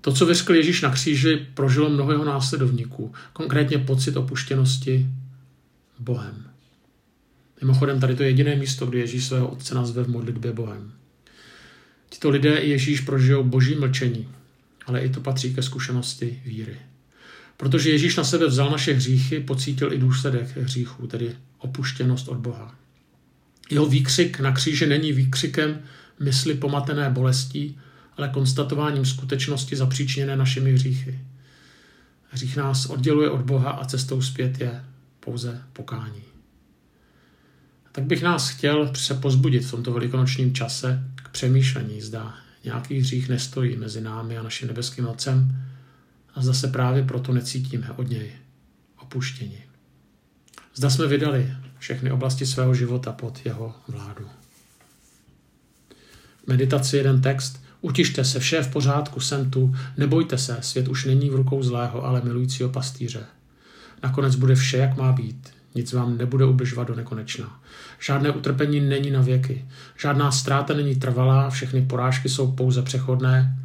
To, 0.00 0.12
co 0.12 0.26
vyřkl 0.26 0.54
Ježíš 0.54 0.82
na 0.82 0.90
kříži, 0.90 1.46
prožilo 1.54 1.90
mnoho 1.90 2.12
jeho 2.12 2.24
následovníků, 2.24 3.12
konkrétně 3.32 3.78
pocit 3.78 4.16
opuštěnosti 4.16 5.06
Bohem. 5.98 6.55
Mimochodem, 7.60 8.00
tady 8.00 8.16
to 8.16 8.22
je 8.22 8.28
jediné 8.28 8.56
místo, 8.56 8.86
kde 8.86 8.98
Ježíš 8.98 9.24
svého 9.24 9.48
otce 9.48 9.74
nazve 9.74 10.04
v 10.04 10.08
modlitbě 10.08 10.52
Bohem. 10.52 10.92
Tito 12.08 12.30
lidé 12.30 12.58
i 12.58 12.70
Ježíš 12.70 13.00
prožijou 13.00 13.44
boží 13.44 13.74
mlčení, 13.74 14.28
ale 14.86 15.00
i 15.00 15.08
to 15.08 15.20
patří 15.20 15.54
ke 15.54 15.62
zkušenosti 15.62 16.42
víry. 16.44 16.76
Protože 17.56 17.90
Ježíš 17.90 18.16
na 18.16 18.24
sebe 18.24 18.46
vzal 18.46 18.70
naše 18.70 18.92
hříchy, 18.92 19.40
pocítil 19.40 19.92
i 19.92 19.98
důsledek 19.98 20.56
hříchů, 20.56 21.06
tedy 21.06 21.36
opuštěnost 21.58 22.28
od 22.28 22.36
Boha. 22.36 22.74
Jeho 23.70 23.86
výkřik 23.86 24.40
na 24.40 24.52
kříži 24.52 24.86
není 24.86 25.12
výkřikem 25.12 25.80
mysli 26.20 26.54
pomatené 26.54 27.10
bolestí, 27.10 27.78
ale 28.16 28.28
konstatováním 28.28 29.04
skutečnosti 29.04 29.76
zapříčiněné 29.76 30.36
našimi 30.36 30.72
hříchy. 30.72 31.20
Hřích 32.30 32.56
nás 32.56 32.86
odděluje 32.86 33.30
od 33.30 33.40
Boha 33.40 33.70
a 33.70 33.84
cestou 33.84 34.22
zpět 34.22 34.60
je 34.60 34.84
pouze 35.20 35.62
pokání. 35.72 36.22
Tak 37.96 38.04
bych 38.04 38.22
nás 38.22 38.48
chtěl 38.48 38.90
se 38.94 39.14
pozbudit 39.14 39.64
v 39.64 39.70
tomto 39.70 39.92
velikonočním 39.92 40.54
čase 40.54 41.04
k 41.14 41.28
přemýšlení, 41.28 42.00
zda 42.00 42.34
nějaký 42.64 43.00
hřích 43.00 43.28
nestojí 43.28 43.76
mezi 43.76 44.00
námi 44.00 44.38
a 44.38 44.42
naším 44.42 44.68
nebeským 44.68 45.06
Otcem 45.06 45.56
a 46.34 46.42
zda 46.42 46.54
se 46.54 46.68
právě 46.68 47.02
proto 47.02 47.32
necítíme 47.32 47.90
od 47.96 48.10
něj 48.10 48.32
opuštění. 48.98 49.58
Zda 50.74 50.90
jsme 50.90 51.06
vydali 51.06 51.54
všechny 51.78 52.10
oblasti 52.10 52.46
svého 52.46 52.74
života 52.74 53.12
pod 53.12 53.40
jeho 53.44 53.74
vládu. 53.88 54.28
V 56.44 56.46
meditaci 56.46 56.96
jeden 56.96 57.20
text. 57.22 57.64
Utište 57.80 58.24
se, 58.24 58.40
vše 58.40 58.56
je 58.56 58.62
v 58.62 58.72
pořádku, 58.72 59.20
jsem 59.20 59.50
tu, 59.50 59.74
nebojte 59.96 60.38
se, 60.38 60.58
svět 60.60 60.88
už 60.88 61.04
není 61.04 61.30
v 61.30 61.34
rukou 61.34 61.62
zlého, 61.62 62.04
ale 62.04 62.20
milujícího 62.24 62.68
pastýře. 62.68 63.26
Nakonec 64.02 64.34
bude 64.34 64.54
vše, 64.54 64.76
jak 64.76 64.96
má 64.96 65.12
být. 65.12 65.55
Nic 65.76 65.92
vám 65.92 66.18
nebude 66.18 66.44
ubližovat 66.44 66.88
do 66.88 66.94
nekonečna. 66.94 67.60
Žádné 68.00 68.30
utrpení 68.30 68.80
není 68.80 69.10
na 69.10 69.20
věky. 69.20 69.68
Žádná 69.98 70.32
ztráta 70.32 70.74
není 70.74 70.94
trvalá, 70.94 71.50
všechny 71.50 71.82
porážky 71.82 72.28
jsou 72.28 72.52
pouze 72.52 72.82
přechodné, 72.82 73.58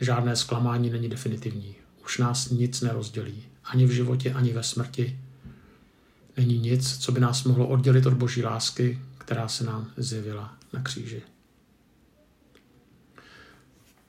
žádné 0.00 0.36
zklamání 0.36 0.90
není 0.90 1.08
definitivní. 1.08 1.74
Už 2.04 2.18
nás 2.18 2.50
nic 2.50 2.80
nerozdělí. 2.80 3.42
Ani 3.64 3.86
v 3.86 3.90
životě, 3.90 4.32
ani 4.32 4.52
ve 4.52 4.62
smrti. 4.62 5.18
Není 6.36 6.58
nic, 6.58 6.98
co 6.98 7.12
by 7.12 7.20
nás 7.20 7.44
mohlo 7.44 7.66
oddělit 7.68 8.06
od 8.06 8.14
boží 8.14 8.42
lásky, 8.42 8.98
která 9.18 9.48
se 9.48 9.64
nám 9.64 9.90
zjevila 9.96 10.54
na 10.72 10.82
kříži. 10.82 11.22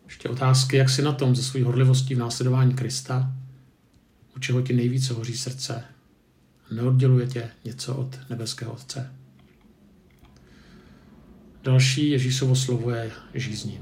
Ještě 0.05 0.29
otázky, 0.29 0.77
jak 0.77 0.89
si 0.89 1.01
na 1.01 1.11
tom 1.11 1.35
ze 1.35 1.43
své 1.43 1.63
horlivostí 1.63 2.15
v 2.15 2.19
následování 2.19 2.73
Krista, 2.73 3.31
u 4.35 4.39
čeho 4.39 4.61
ti 4.61 4.73
nejvíce 4.73 5.13
hoří 5.13 5.37
srdce, 5.37 5.83
neodděluje 6.71 7.27
tě 7.27 7.49
něco 7.65 7.95
od 7.95 8.19
nebeského 8.29 8.73
Otce. 8.73 9.11
Další 11.63 12.09
Ježíšovo 12.09 12.55
slovo 12.55 12.91
je 12.91 13.11
žízním. 13.33 13.81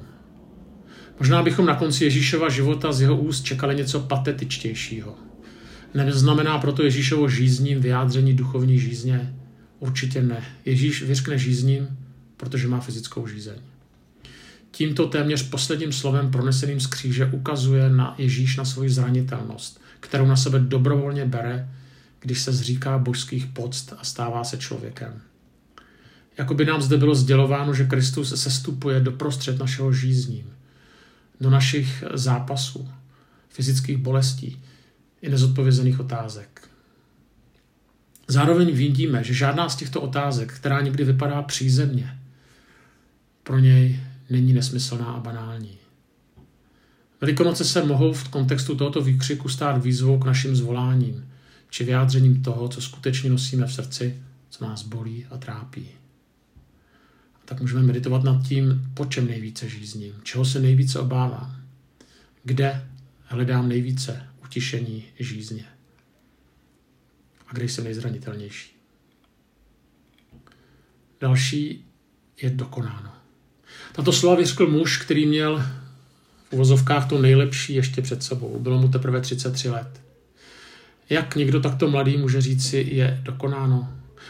Možná 1.19 1.43
bychom 1.43 1.65
na 1.65 1.75
konci 1.75 2.03
Ježíšova 2.03 2.49
života 2.49 2.91
z 2.91 3.01
jeho 3.01 3.17
úst 3.17 3.43
čekali 3.43 3.75
něco 3.75 3.99
patetičtějšího. 3.99 5.15
Neznamená 5.93 6.57
proto 6.59 6.83
Ježíšovo 6.83 7.29
žízním 7.29 7.81
vyjádření 7.81 8.33
duchovní 8.33 8.79
žízně? 8.79 9.35
Určitě 9.79 10.21
ne. 10.21 10.43
Ježíš 10.65 11.03
vyřkne 11.03 11.37
žízním, 11.37 11.97
protože 12.37 12.67
má 12.67 12.79
fyzickou 12.79 13.27
žízeň. 13.27 13.55
Tímto 14.71 15.07
téměř 15.07 15.49
posledním 15.49 15.91
slovem 15.91 16.31
proneseným 16.31 16.79
z 16.79 16.87
kříže 16.87 17.25
ukazuje 17.25 17.89
na 17.89 18.15
Ježíš 18.17 18.57
na 18.57 18.65
svoji 18.65 18.89
zranitelnost, 18.89 19.81
kterou 19.99 20.25
na 20.25 20.35
sebe 20.35 20.59
dobrovolně 20.59 21.25
bere, 21.25 21.69
když 22.23 22.41
se 22.41 22.53
zříká 22.53 22.97
božských 22.97 23.45
podst 23.45 23.93
a 23.97 24.03
stává 24.03 24.43
se 24.43 24.57
člověkem. 24.57 25.21
Jako 26.37 26.53
by 26.53 26.65
nám 26.65 26.81
zde 26.81 26.97
bylo 26.97 27.15
sdělováno, 27.15 27.73
že 27.73 27.85
Kristus 27.85 28.41
sestupuje 28.41 28.99
do 28.99 29.11
prostřed 29.11 29.59
našeho 29.59 29.93
žízním, 29.93 30.53
do 31.41 31.49
našich 31.49 32.03
zápasů, 32.13 32.89
fyzických 33.49 33.97
bolestí 33.97 34.61
i 35.21 35.29
nezodpovězených 35.29 35.99
otázek. 35.99 36.69
Zároveň 38.27 38.75
vidíme, 38.75 39.23
že 39.23 39.33
žádná 39.33 39.69
z 39.69 39.75
těchto 39.75 40.01
otázek, 40.01 40.53
která 40.53 40.81
někdy 40.81 41.03
vypadá 41.03 41.41
přízemně, 41.41 42.19
pro 43.43 43.59
něj 43.59 43.99
není 44.29 44.53
nesmyslná 44.53 45.05
a 45.05 45.19
banální. 45.19 45.77
Velikonoce 47.21 47.65
se 47.65 47.83
mohou 47.83 48.13
v 48.13 48.29
kontextu 48.29 48.75
tohoto 48.75 49.01
výkřiku 49.01 49.49
stát 49.49 49.83
výzvou 49.83 50.19
k 50.19 50.25
našim 50.25 50.55
zvoláním, 50.55 51.25
či 51.73 51.83
vyjádřením 51.83 52.43
toho, 52.43 52.69
co 52.69 52.81
skutečně 52.81 53.29
nosíme 53.29 53.67
v 53.67 53.73
srdci, 53.73 54.23
co 54.49 54.65
nás 54.65 54.83
bolí 54.83 55.25
a 55.25 55.37
trápí. 55.37 55.89
A 57.35 57.39
tak 57.45 57.61
můžeme 57.61 57.83
meditovat 57.83 58.23
nad 58.23 58.47
tím, 58.47 58.91
po 58.93 59.05
čem 59.05 59.27
nejvíce 59.27 59.69
žízním, 59.69 60.13
čeho 60.23 60.45
se 60.45 60.59
nejvíce 60.59 60.99
obávám, 60.99 61.61
kde 62.43 62.87
hledám 63.23 63.69
nejvíce 63.69 64.27
utišení 64.43 65.03
žízně 65.19 65.65
a 67.47 67.53
kde 67.53 67.65
jsem 67.65 67.83
nejzranitelnější. 67.83 68.71
Další 71.21 71.85
je 72.41 72.49
dokonáno. 72.49 73.11
Tato 73.93 74.13
slova 74.13 74.35
vyřkl 74.35 74.67
muž, 74.67 74.97
který 74.97 75.25
měl 75.25 75.59
v 76.49 76.53
uvozovkách 76.53 77.09
to 77.09 77.21
nejlepší 77.21 77.73
ještě 77.73 78.01
před 78.01 78.23
sebou. 78.23 78.59
Bylo 78.59 78.81
mu 78.81 78.89
teprve 78.89 79.21
33 79.21 79.69
let. 79.69 80.02
Jak 81.09 81.35
někdo 81.35 81.59
takto 81.59 81.89
mladý 81.89 82.17
může 82.17 82.41
říci, 82.41 82.87
je 82.91 83.21
dokonáno? 83.23 83.89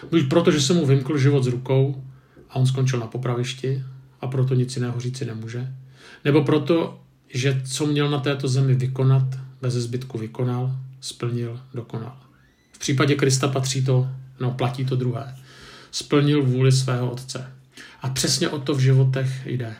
Buď 0.09 0.29
proto, 0.29 0.51
že 0.51 0.61
se 0.61 0.73
mu 0.73 0.85
vymkl 0.85 1.17
život 1.17 1.43
z 1.43 1.47
rukou 1.47 2.03
a 2.49 2.55
on 2.55 2.65
skončil 2.65 2.99
na 2.99 3.07
popravišti 3.07 3.83
a 4.21 4.27
proto 4.27 4.53
nic 4.53 4.75
jiného 4.75 4.99
říci 4.99 5.25
nemůže. 5.25 5.73
Nebo 6.25 6.43
proto, 6.43 6.99
že 7.33 7.61
co 7.65 7.85
měl 7.85 8.09
na 8.09 8.19
této 8.19 8.47
zemi 8.47 8.75
vykonat, 8.75 9.39
bez 9.61 9.73
zbytku 9.73 10.17
vykonal, 10.17 10.75
splnil, 11.01 11.59
dokonal. 11.73 12.17
V 12.71 12.79
případě 12.79 13.15
Krista 13.15 13.47
patří 13.47 13.85
to, 13.85 14.09
no 14.39 14.51
platí 14.51 14.85
to 14.85 14.95
druhé. 14.95 15.35
Splnil 15.91 16.43
vůli 16.43 16.71
svého 16.71 17.11
otce. 17.11 17.51
A 18.01 18.09
přesně 18.09 18.49
o 18.49 18.59
to 18.59 18.73
v 18.73 18.79
životech 18.79 19.45
jde. 19.45 19.75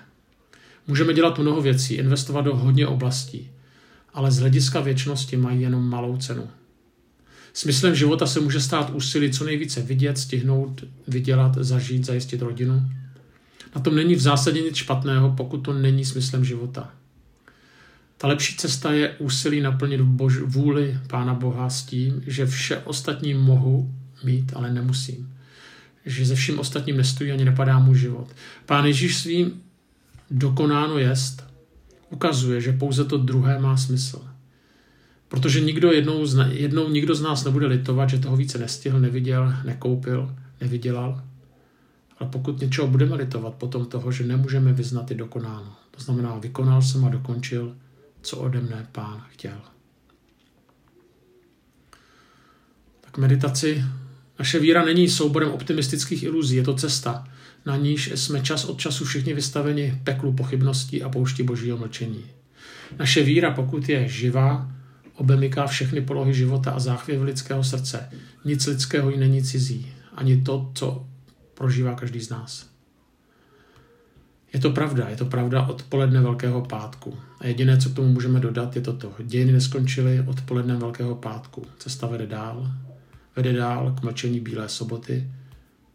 Můžeme 0.87 1.13
dělat 1.13 1.39
mnoho 1.39 1.61
věcí, 1.61 1.93
investovat 1.93 2.41
do 2.41 2.55
hodně 2.55 2.87
oblastí, 2.87 3.49
ale 4.13 4.31
z 4.31 4.39
hlediska 4.39 4.81
věčnosti 4.81 5.37
mají 5.37 5.61
jenom 5.61 5.89
malou 5.89 6.17
cenu. 6.17 6.49
Smyslem 7.53 7.95
života 7.95 8.25
se 8.25 8.39
může 8.39 8.61
stát 8.61 8.89
úsilí 8.89 9.31
co 9.31 9.43
nejvíce 9.43 9.81
vidět, 9.81 10.17
stihnout, 10.17 10.83
vydělat, 11.07 11.57
zažít, 11.57 12.05
zajistit 12.05 12.41
rodinu. 12.41 12.89
Na 13.75 13.81
tom 13.81 13.95
není 13.95 14.15
v 14.15 14.21
zásadě 14.21 14.61
nic 14.61 14.75
špatného, 14.75 15.33
pokud 15.37 15.57
to 15.57 15.73
není 15.73 16.05
smyslem 16.05 16.45
života. 16.45 16.91
Ta 18.17 18.27
lepší 18.27 18.57
cesta 18.57 18.91
je 18.91 19.15
úsilí 19.17 19.61
naplnit 19.61 20.01
bož, 20.01 20.37
vůli 20.37 20.99
Pána 21.07 21.33
Boha 21.33 21.69
s 21.69 21.83
tím, 21.83 22.23
že 22.27 22.45
vše 22.45 22.77
ostatní 22.77 23.33
mohu 23.33 23.93
mít, 24.23 24.51
ale 24.55 24.73
nemusím. 24.73 25.33
Že 26.05 26.25
ze 26.25 26.35
vším 26.35 26.59
ostatním 26.59 26.97
nestojí 26.97 27.31
ani 27.31 27.45
nepadá 27.45 27.79
mu 27.79 27.95
život. 27.95 28.27
Pán 28.65 28.85
Ježíš 28.85 29.17
svým 29.17 29.61
dokonáno 30.31 30.97
jest 30.97 31.43
ukazuje, 32.09 32.61
že 32.61 32.71
pouze 32.71 33.05
to 33.05 33.17
druhé 33.17 33.59
má 33.59 33.77
smysl. 33.77 34.32
Protože 35.33 35.61
nikdo 35.61 35.91
jednou, 35.91 36.25
jednou 36.49 36.89
nikdo 36.89 37.15
z 37.15 37.21
nás 37.21 37.43
nebude 37.43 37.67
litovat, 37.67 38.09
že 38.09 38.19
toho 38.19 38.37
více 38.37 38.57
nestihl, 38.57 38.99
neviděl, 38.99 39.53
nekoupil, 39.65 40.35
nevydělal. 40.61 41.23
Ale 42.19 42.29
pokud 42.29 42.61
něčeho 42.61 42.87
budeme 42.87 43.15
litovat, 43.15 43.53
potom 43.53 43.85
toho, 43.85 44.11
že 44.11 44.23
nemůžeme 44.23 44.73
vyznat 44.73 45.11
i 45.11 45.15
dokonáno. 45.15 45.75
To 45.91 46.03
znamená, 46.03 46.37
vykonal 46.37 46.81
jsem 46.81 47.05
a 47.05 47.09
dokončil, 47.09 47.75
co 48.21 48.37
ode 48.37 48.61
mne 48.61 48.87
pán 48.91 49.23
chtěl. 49.29 49.57
Tak 53.01 53.17
meditaci. 53.17 53.83
Naše 54.39 54.59
víra 54.59 54.85
není 54.85 55.09
souborem 55.09 55.51
optimistických 55.51 56.23
iluzí, 56.23 56.55
je 56.55 56.63
to 56.63 56.73
cesta, 56.73 57.27
na 57.65 57.77
níž 57.77 58.11
jsme 58.15 58.41
čas 58.41 58.65
od 58.65 58.79
času 58.79 59.05
všichni 59.05 59.33
vystaveni 59.33 60.01
peklu 60.03 60.33
pochybností 60.33 61.03
a 61.03 61.09
poušti 61.09 61.43
božího 61.43 61.77
mlčení. 61.77 62.25
Naše 62.99 63.23
víra, 63.23 63.51
pokud 63.51 63.89
je 63.89 64.07
živá, 64.07 64.73
obemyká 65.15 65.67
všechny 65.67 66.01
polohy 66.01 66.33
života 66.33 66.71
a 66.71 66.79
záchvěv 66.79 67.21
lidského 67.21 67.63
srdce. 67.63 68.09
Nic 68.45 68.65
lidského 68.65 69.09
jí 69.09 69.17
není 69.17 69.43
cizí, 69.43 69.93
ani 70.15 70.41
to, 70.41 70.71
co 70.73 71.07
prožívá 71.53 71.95
každý 71.95 72.21
z 72.21 72.29
nás. 72.29 72.73
Je 74.53 74.59
to 74.59 74.69
pravda, 74.69 75.09
je 75.09 75.15
to 75.15 75.25
pravda 75.25 75.67
odpoledne 75.67 76.21
Velkého 76.21 76.61
pátku. 76.61 77.17
A 77.39 77.47
jediné, 77.47 77.77
co 77.77 77.89
k 77.89 77.93
tomu 77.93 78.07
můžeme 78.07 78.39
dodat, 78.39 78.75
je 78.75 78.81
toto. 78.81 79.13
Dějiny 79.19 79.51
neskončily 79.51 80.23
odpolednem 80.27 80.79
Velkého 80.79 81.15
pátku. 81.15 81.65
Cesta 81.77 82.07
vede 82.07 82.27
dál, 82.27 82.71
vede 83.35 83.53
dál 83.53 83.95
k 83.99 84.03
mlčení 84.03 84.39
Bílé 84.39 84.69
soboty 84.69 85.31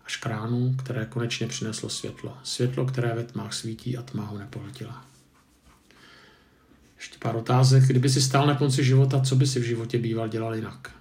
až 0.04 0.16
k 0.16 0.26
ránu, 0.26 0.74
které 0.78 1.04
konečně 1.04 1.46
přineslo 1.46 1.88
světlo. 1.88 2.36
Světlo, 2.42 2.86
které 2.86 3.14
ve 3.14 3.24
tmách 3.24 3.52
svítí 3.52 3.96
a 3.96 4.02
tma 4.02 4.24
ho 4.24 4.38
nepohltila. 4.38 5.07
Ještě 6.98 7.16
pár 7.18 7.36
otázek. 7.36 7.84
Kdyby 7.84 8.10
si 8.10 8.22
stál 8.22 8.46
na 8.46 8.54
konci 8.54 8.84
života, 8.84 9.20
co 9.20 9.36
by 9.36 9.46
si 9.46 9.60
v 9.60 9.62
životě 9.62 9.98
býval 9.98 10.28
dělal 10.28 10.54
jinak? 10.54 10.94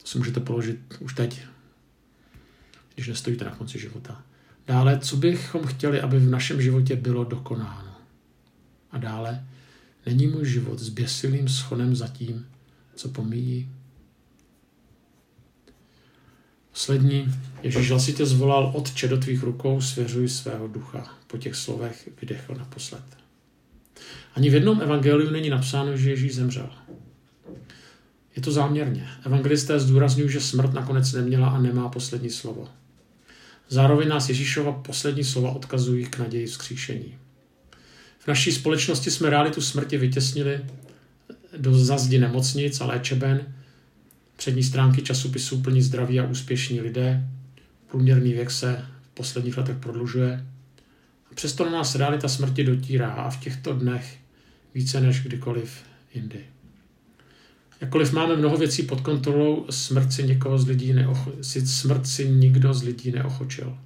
To 0.00 0.06
si 0.06 0.18
můžete 0.18 0.40
položit 0.40 0.78
už 1.00 1.14
teď, 1.14 1.42
když 2.94 3.08
nestojíte 3.08 3.44
na 3.44 3.54
konci 3.54 3.78
života. 3.78 4.22
Dále, 4.66 4.98
co 4.98 5.16
bychom 5.16 5.66
chtěli, 5.66 6.00
aby 6.00 6.18
v 6.18 6.30
našem 6.30 6.62
životě 6.62 6.96
bylo 6.96 7.24
dokonáno? 7.24 7.94
A 8.90 8.98
dále, 8.98 9.46
není 10.06 10.26
můj 10.26 10.46
život 10.46 10.78
zběsilým 10.78 11.48
schonem 11.48 11.96
za 11.96 12.08
tím, 12.08 12.46
co 12.94 13.08
pomíjí? 13.08 13.70
Poslední, 16.70 17.34
Ježíš 17.62 17.90
hlasitě 17.90 18.26
zvolal, 18.26 18.72
Otče, 18.74 19.08
do 19.08 19.18
tvých 19.18 19.42
rukou 19.42 19.80
svěřuji 19.80 20.28
svého 20.28 20.68
ducha. 20.68 21.18
Po 21.26 21.38
těch 21.38 21.54
slovech 21.54 22.08
vydechl 22.20 22.54
naposled. 22.54 23.21
Ani 24.34 24.50
v 24.50 24.54
jednom 24.54 24.82
evangeliu 24.82 25.30
není 25.30 25.50
napsáno, 25.50 25.96
že 25.96 26.10
Ježíš 26.10 26.34
zemřel. 26.34 26.70
Je 28.36 28.42
to 28.42 28.52
záměrně. 28.52 29.08
Evangelisté 29.26 29.80
zdůrazňují, 29.80 30.30
že 30.30 30.40
smrt 30.40 30.72
nakonec 30.72 31.12
neměla 31.12 31.48
a 31.48 31.58
nemá 31.58 31.88
poslední 31.88 32.30
slovo. 32.30 32.68
Zároveň 33.68 34.08
nás 34.08 34.28
Ježíšova 34.28 34.72
poslední 34.72 35.24
slova 35.24 35.50
odkazují 35.50 36.06
k 36.06 36.18
naději 36.18 36.46
vzkříšení. 36.46 37.14
V 38.18 38.26
naší 38.28 38.52
společnosti 38.52 39.10
jsme 39.10 39.30
realitu 39.30 39.60
smrti 39.60 39.98
vytěsnili 39.98 40.60
do 41.56 41.74
zazdi 41.74 42.18
nemocnic 42.18 42.80
a 42.80 42.86
léčeben, 42.86 43.54
přední 44.36 44.62
stránky 44.62 45.02
časopisů 45.02 45.62
plní 45.62 45.82
zdraví 45.82 46.20
a 46.20 46.26
úspěšní 46.26 46.80
lidé, 46.80 47.28
průměrný 47.90 48.32
věk 48.32 48.50
se 48.50 48.84
v 49.02 49.14
posledních 49.14 49.56
letech 49.56 49.76
prodlužuje. 49.76 50.46
Přesto 51.34 51.70
nás 51.70 51.94
realita 51.94 52.28
smrti 52.28 52.64
dotírá 52.64 53.10
a 53.10 53.30
v 53.30 53.40
těchto 53.40 53.72
dnech 53.72 54.18
více 54.74 55.00
než 55.00 55.22
kdykoliv 55.22 55.82
jindy. 56.14 56.40
Jakkoliv 57.80 58.12
máme 58.12 58.36
mnoho 58.36 58.56
věcí 58.56 58.82
pod 58.82 59.00
kontrolou, 59.00 59.66
smrt 59.70 60.12
si, 60.12 60.22
někoho 60.22 60.58
z 60.58 60.66
lidí 60.66 60.94
neocho- 60.94 61.40
si, 61.40 61.66
smrt 61.66 62.06
si 62.06 62.28
nikdo 62.28 62.74
z 62.74 62.82
lidí 62.82 63.12
neochočil. 63.12 63.78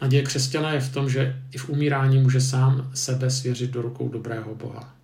Naděje 0.00 0.22
křesťana 0.22 0.72
je 0.72 0.80
v 0.80 0.92
tom, 0.92 1.10
že 1.10 1.42
i 1.52 1.58
v 1.58 1.68
umírání 1.68 2.18
může 2.18 2.40
sám 2.40 2.90
sebe 2.94 3.30
svěřit 3.30 3.70
do 3.70 3.82
rukou 3.82 4.08
dobrého 4.08 4.54
Boha. 4.54 4.96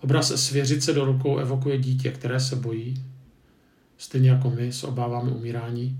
Obraz 0.00 0.44
svěřit 0.44 0.82
se 0.82 0.92
do 0.92 1.04
rukou 1.04 1.38
evokuje 1.38 1.78
dítě, 1.78 2.10
které 2.10 2.40
se 2.40 2.56
bojí, 2.56 3.04
stejně 3.98 4.30
jako 4.30 4.50
my 4.50 4.72
se 4.72 4.86
obáváme 4.86 5.30
umírání. 5.30 5.98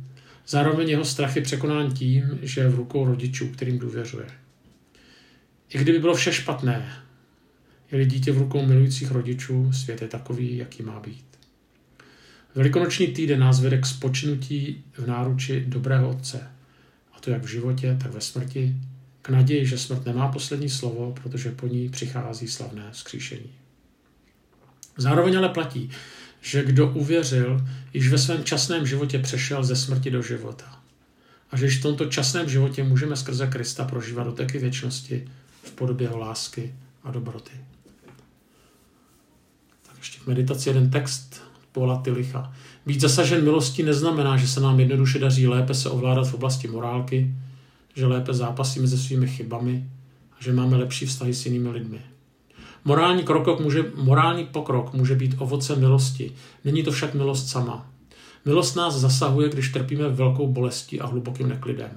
Zároveň 0.49 0.89
jeho 0.89 1.05
strach 1.05 1.37
je 1.37 1.43
překonán 1.43 1.93
tím, 1.93 2.39
že 2.43 2.61
je 2.61 2.69
v 2.69 2.75
rukou 2.75 3.05
rodičů, 3.05 3.49
kterým 3.49 3.79
důvěřuje. 3.79 4.27
I 5.69 5.79
kdyby 5.79 5.99
bylo 5.99 6.15
vše 6.15 6.33
špatné, 6.33 6.93
je 7.93 8.07
dítě 8.07 8.33
v 8.33 8.39
rukou 8.39 8.67
milujících 8.67 9.11
rodičů, 9.11 9.73
svět 9.73 10.03
je 10.03 10.09
takový, 10.09 10.57
jaký 10.57 10.83
má 10.83 11.01
být. 11.01 11.27
Velikonoční 12.55 13.07
týden 13.07 13.41
nás 13.41 13.61
vede 13.61 13.79
k 13.79 13.87
spočinutí 13.87 14.85
v 14.93 15.07
náruči 15.07 15.65
dobrého 15.67 16.11
otce, 16.11 16.51
a 17.13 17.21
to 17.21 17.31
jak 17.31 17.43
v 17.43 17.49
životě, 17.49 17.97
tak 18.03 18.13
ve 18.13 18.21
smrti, 18.21 18.77
k 19.23 19.29
naději, 19.29 19.67
že 19.67 19.79
smrt 19.79 20.07
nemá 20.07 20.29
poslední 20.29 20.69
slovo, 20.69 21.15
protože 21.23 21.51
po 21.51 21.67
ní 21.67 21.89
přichází 21.89 22.49
slavné 22.49 22.89
vzkříšení. 22.93 23.51
Zároveň 24.97 25.39
ale 25.39 25.49
platí, 25.49 25.91
že 26.41 26.65
kdo 26.65 26.91
uvěřil, 26.91 27.67
již 27.95 28.09
ve 28.09 28.19
svém 28.19 28.45
časném 28.45 28.87
životě 28.87 29.19
přešel 29.19 29.65
ze 29.65 29.77
smrti 29.77 30.11
do 30.11 30.23
života. 30.23 30.83
A 31.51 31.57
že 31.57 31.65
již 31.65 31.79
v 31.79 31.83
tomto 31.83 32.07
časném 32.07 32.49
životě 32.49 32.85
můžeme 32.85 33.17
skrze 33.17 33.47
Krista 33.47 33.85
prožívat 33.85 34.25
doteky 34.25 34.59
věčnosti 34.59 35.29
v 35.69 35.73
podobě 35.73 36.07
jeho 36.07 36.19
lásky 36.19 36.75
a 37.05 37.11
dobroty. 37.11 37.53
Tak 39.83 39.97
ještě 39.99 40.21
k 40.21 40.27
meditaci 40.27 40.69
jeden 40.69 40.91
text 40.91 41.43
Paula 41.73 42.01
Tilicha. 42.03 42.53
Být 42.87 43.01
zasažen 43.01 43.45
milostí 43.45 43.83
neznamená, 43.83 44.37
že 44.37 44.49
se 44.49 44.61
nám 44.61 44.81
jednoduše 44.81 45.19
daří 45.19 45.47
lépe 45.47 45.75
se 45.75 45.91
ovládat 45.91 46.29
v 46.29 46.35
oblasti 46.35 46.69
morálky, 46.69 47.35
že 47.95 48.07
lépe 48.07 48.35
zápasíme 48.35 48.89
se 48.89 48.99
svými 48.99 49.29
chybami 49.29 49.91
a 50.33 50.43
že 50.43 50.53
máme 50.53 50.77
lepší 50.77 51.07
vztahy 51.07 51.35
s 51.35 51.47
jinými 51.47 51.69
lidmi. 51.69 52.01
Morální, 52.85 53.23
krok 53.23 53.61
může, 53.61 53.85
morální 53.95 54.45
pokrok 54.45 54.93
může 54.93 55.15
být 55.15 55.35
ovocem 55.39 55.81
milosti. 55.81 56.33
Není 56.65 56.83
to 56.83 56.93
však 56.93 57.15
milost 57.15 57.49
sama. 57.49 57.91
Milost 58.47 58.77
nás 58.77 58.95
zasahuje, 58.95 59.49
když 59.49 59.69
trpíme 59.69 60.09
velkou 60.09 60.49
bolestí 60.49 61.01
a 61.01 61.07
hlubokým 61.07 61.49
neklidem. 61.49 61.91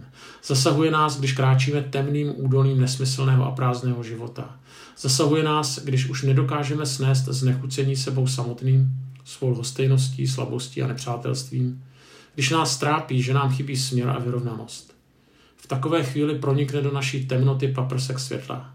Zasahuje 0.45 0.91
nás, 0.91 1.19
když 1.19 1.33
kráčíme 1.33 1.81
temným 1.81 2.33
údolím 2.35 2.81
nesmyslného 2.81 3.45
a 3.45 3.51
prázdného 3.51 4.03
života. 4.03 4.59
Zasahuje 4.97 5.43
nás, 5.43 5.79
když 5.79 6.09
už 6.09 6.23
nedokážeme 6.23 6.85
snést 6.85 7.25
znechucení 7.25 7.95
sebou 7.95 8.27
samotným, 8.27 8.89
svou 9.25 9.53
hostejností, 9.53 10.27
slabostí 10.27 10.81
a 10.81 10.87
nepřátelstvím. 10.87 11.83
Když 12.35 12.49
nás 12.49 12.77
trápí, 12.77 13.21
že 13.21 13.33
nám 13.33 13.49
chybí 13.49 13.77
směr 13.77 14.09
a 14.09 14.19
vyrovnanost. 14.19 14.95
V 15.57 15.67
takové 15.67 16.03
chvíli 16.03 16.39
pronikne 16.39 16.81
do 16.81 16.91
naší 16.91 17.25
temnoty 17.25 17.67
paprsek 17.67 18.19
světla. 18.19 18.73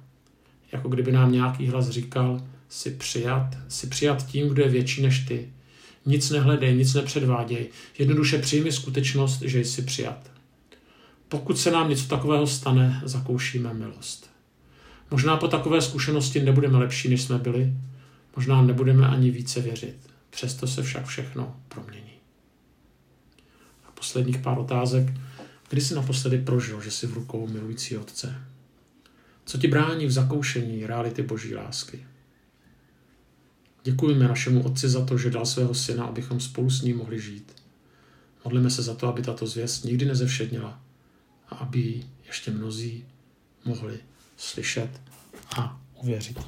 Jako 0.73 0.89
kdyby 0.89 1.13
nám 1.13 1.33
nějaký 1.33 1.67
hlas 1.67 1.89
říkal, 1.89 2.41
si 2.69 2.91
přijat, 2.91 3.57
si 3.69 3.87
přijat 3.87 4.27
tím, 4.27 4.49
kdo 4.49 4.63
je 4.63 4.69
větší 4.69 5.03
než 5.03 5.19
ty, 5.19 5.49
nic 6.07 6.31
nehledej, 6.31 6.77
nic 6.77 6.95
nepředváděj. 6.95 7.69
Jednoduše 7.99 8.39
přijmi 8.39 8.73
skutečnost, 8.73 9.43
že 9.43 9.61
jsi 9.61 9.83
přijat. 9.83 10.31
Pokud 11.29 11.59
se 11.59 11.71
nám 11.71 11.91
něco 11.91 12.07
takového 12.09 12.47
stane, 12.47 13.03
zakoušíme 13.05 13.75
milost. 13.75 14.31
Možná 15.11 15.37
po 15.37 15.49
takové 15.49 15.83
zkušenosti 15.83 16.43
nebudeme 16.43 16.79
lepší, 16.79 17.09
než 17.09 17.23
jsme 17.23 17.39
byli, 17.39 17.73
možná 18.37 18.63
nebudeme 18.63 19.09
ani 19.09 19.31
více 19.31 19.61
věřit. 19.61 19.97
Přesto 20.31 20.67
se 20.67 20.83
však 20.83 21.07
všechno 21.07 21.57
promění. 21.69 22.13
A 23.89 23.93
posledních 23.95 24.39
pár 24.39 24.59
otázek. 24.59 25.13
Kdy 25.69 25.81
jsi 25.81 25.95
naposledy 25.95 26.39
prožil, 26.39 26.81
že 26.81 26.91
jsi 26.91 27.07
v 27.07 27.15
rukou 27.15 27.49
milující 27.49 27.97
otce? 27.97 28.35
Co 29.45 29.59
ti 29.59 29.69
brání 29.69 30.07
v 30.07 30.11
zakoušení 30.11 30.87
reality 30.87 31.23
boží 31.23 31.55
lásky? 31.55 32.07
Děkujeme 33.85 34.29
našemu 34.29 34.63
Otci 34.63 34.89
za 34.89 35.05
to, 35.05 35.19
že 35.19 35.31
dal 35.31 35.47
svého 35.47 35.75
syna, 35.75 36.05
abychom 36.05 36.41
spolu 36.41 36.71
s 36.71 36.83
ním 36.83 36.99
mohli 36.99 37.21
žít. 37.21 37.53
Modlíme 38.45 38.71
se 38.71 38.83
za 38.83 38.95
to, 38.95 39.09
aby 39.09 39.23
tato 39.23 39.47
zvěst 39.47 39.85
nikdy 39.85 40.07
nezevšednila 40.07 40.81
a 41.49 41.55
aby 41.55 42.05
ještě 42.27 42.51
mnozí 42.51 43.05
mohli 43.65 43.99
slyšet 44.37 44.91
a 45.59 45.81
uvěřit. 46.03 46.39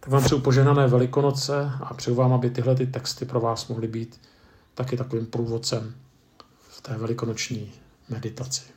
Tak 0.00 0.08
vám 0.08 0.24
přeju 0.24 0.40
poženané 0.40 0.86
velikonoce 0.86 1.70
a 1.80 1.94
přeju 1.94 2.16
vám, 2.16 2.32
aby 2.32 2.50
tyhle 2.50 2.76
ty 2.76 2.86
texty 2.86 3.24
pro 3.24 3.40
vás 3.40 3.68
mohly 3.68 3.88
být 3.88 4.20
taky 4.74 4.96
takovým 4.96 5.26
průvodcem 5.26 5.94
v 6.68 6.80
té 6.80 6.98
velikonoční 6.98 7.72
meditaci. 8.08 8.75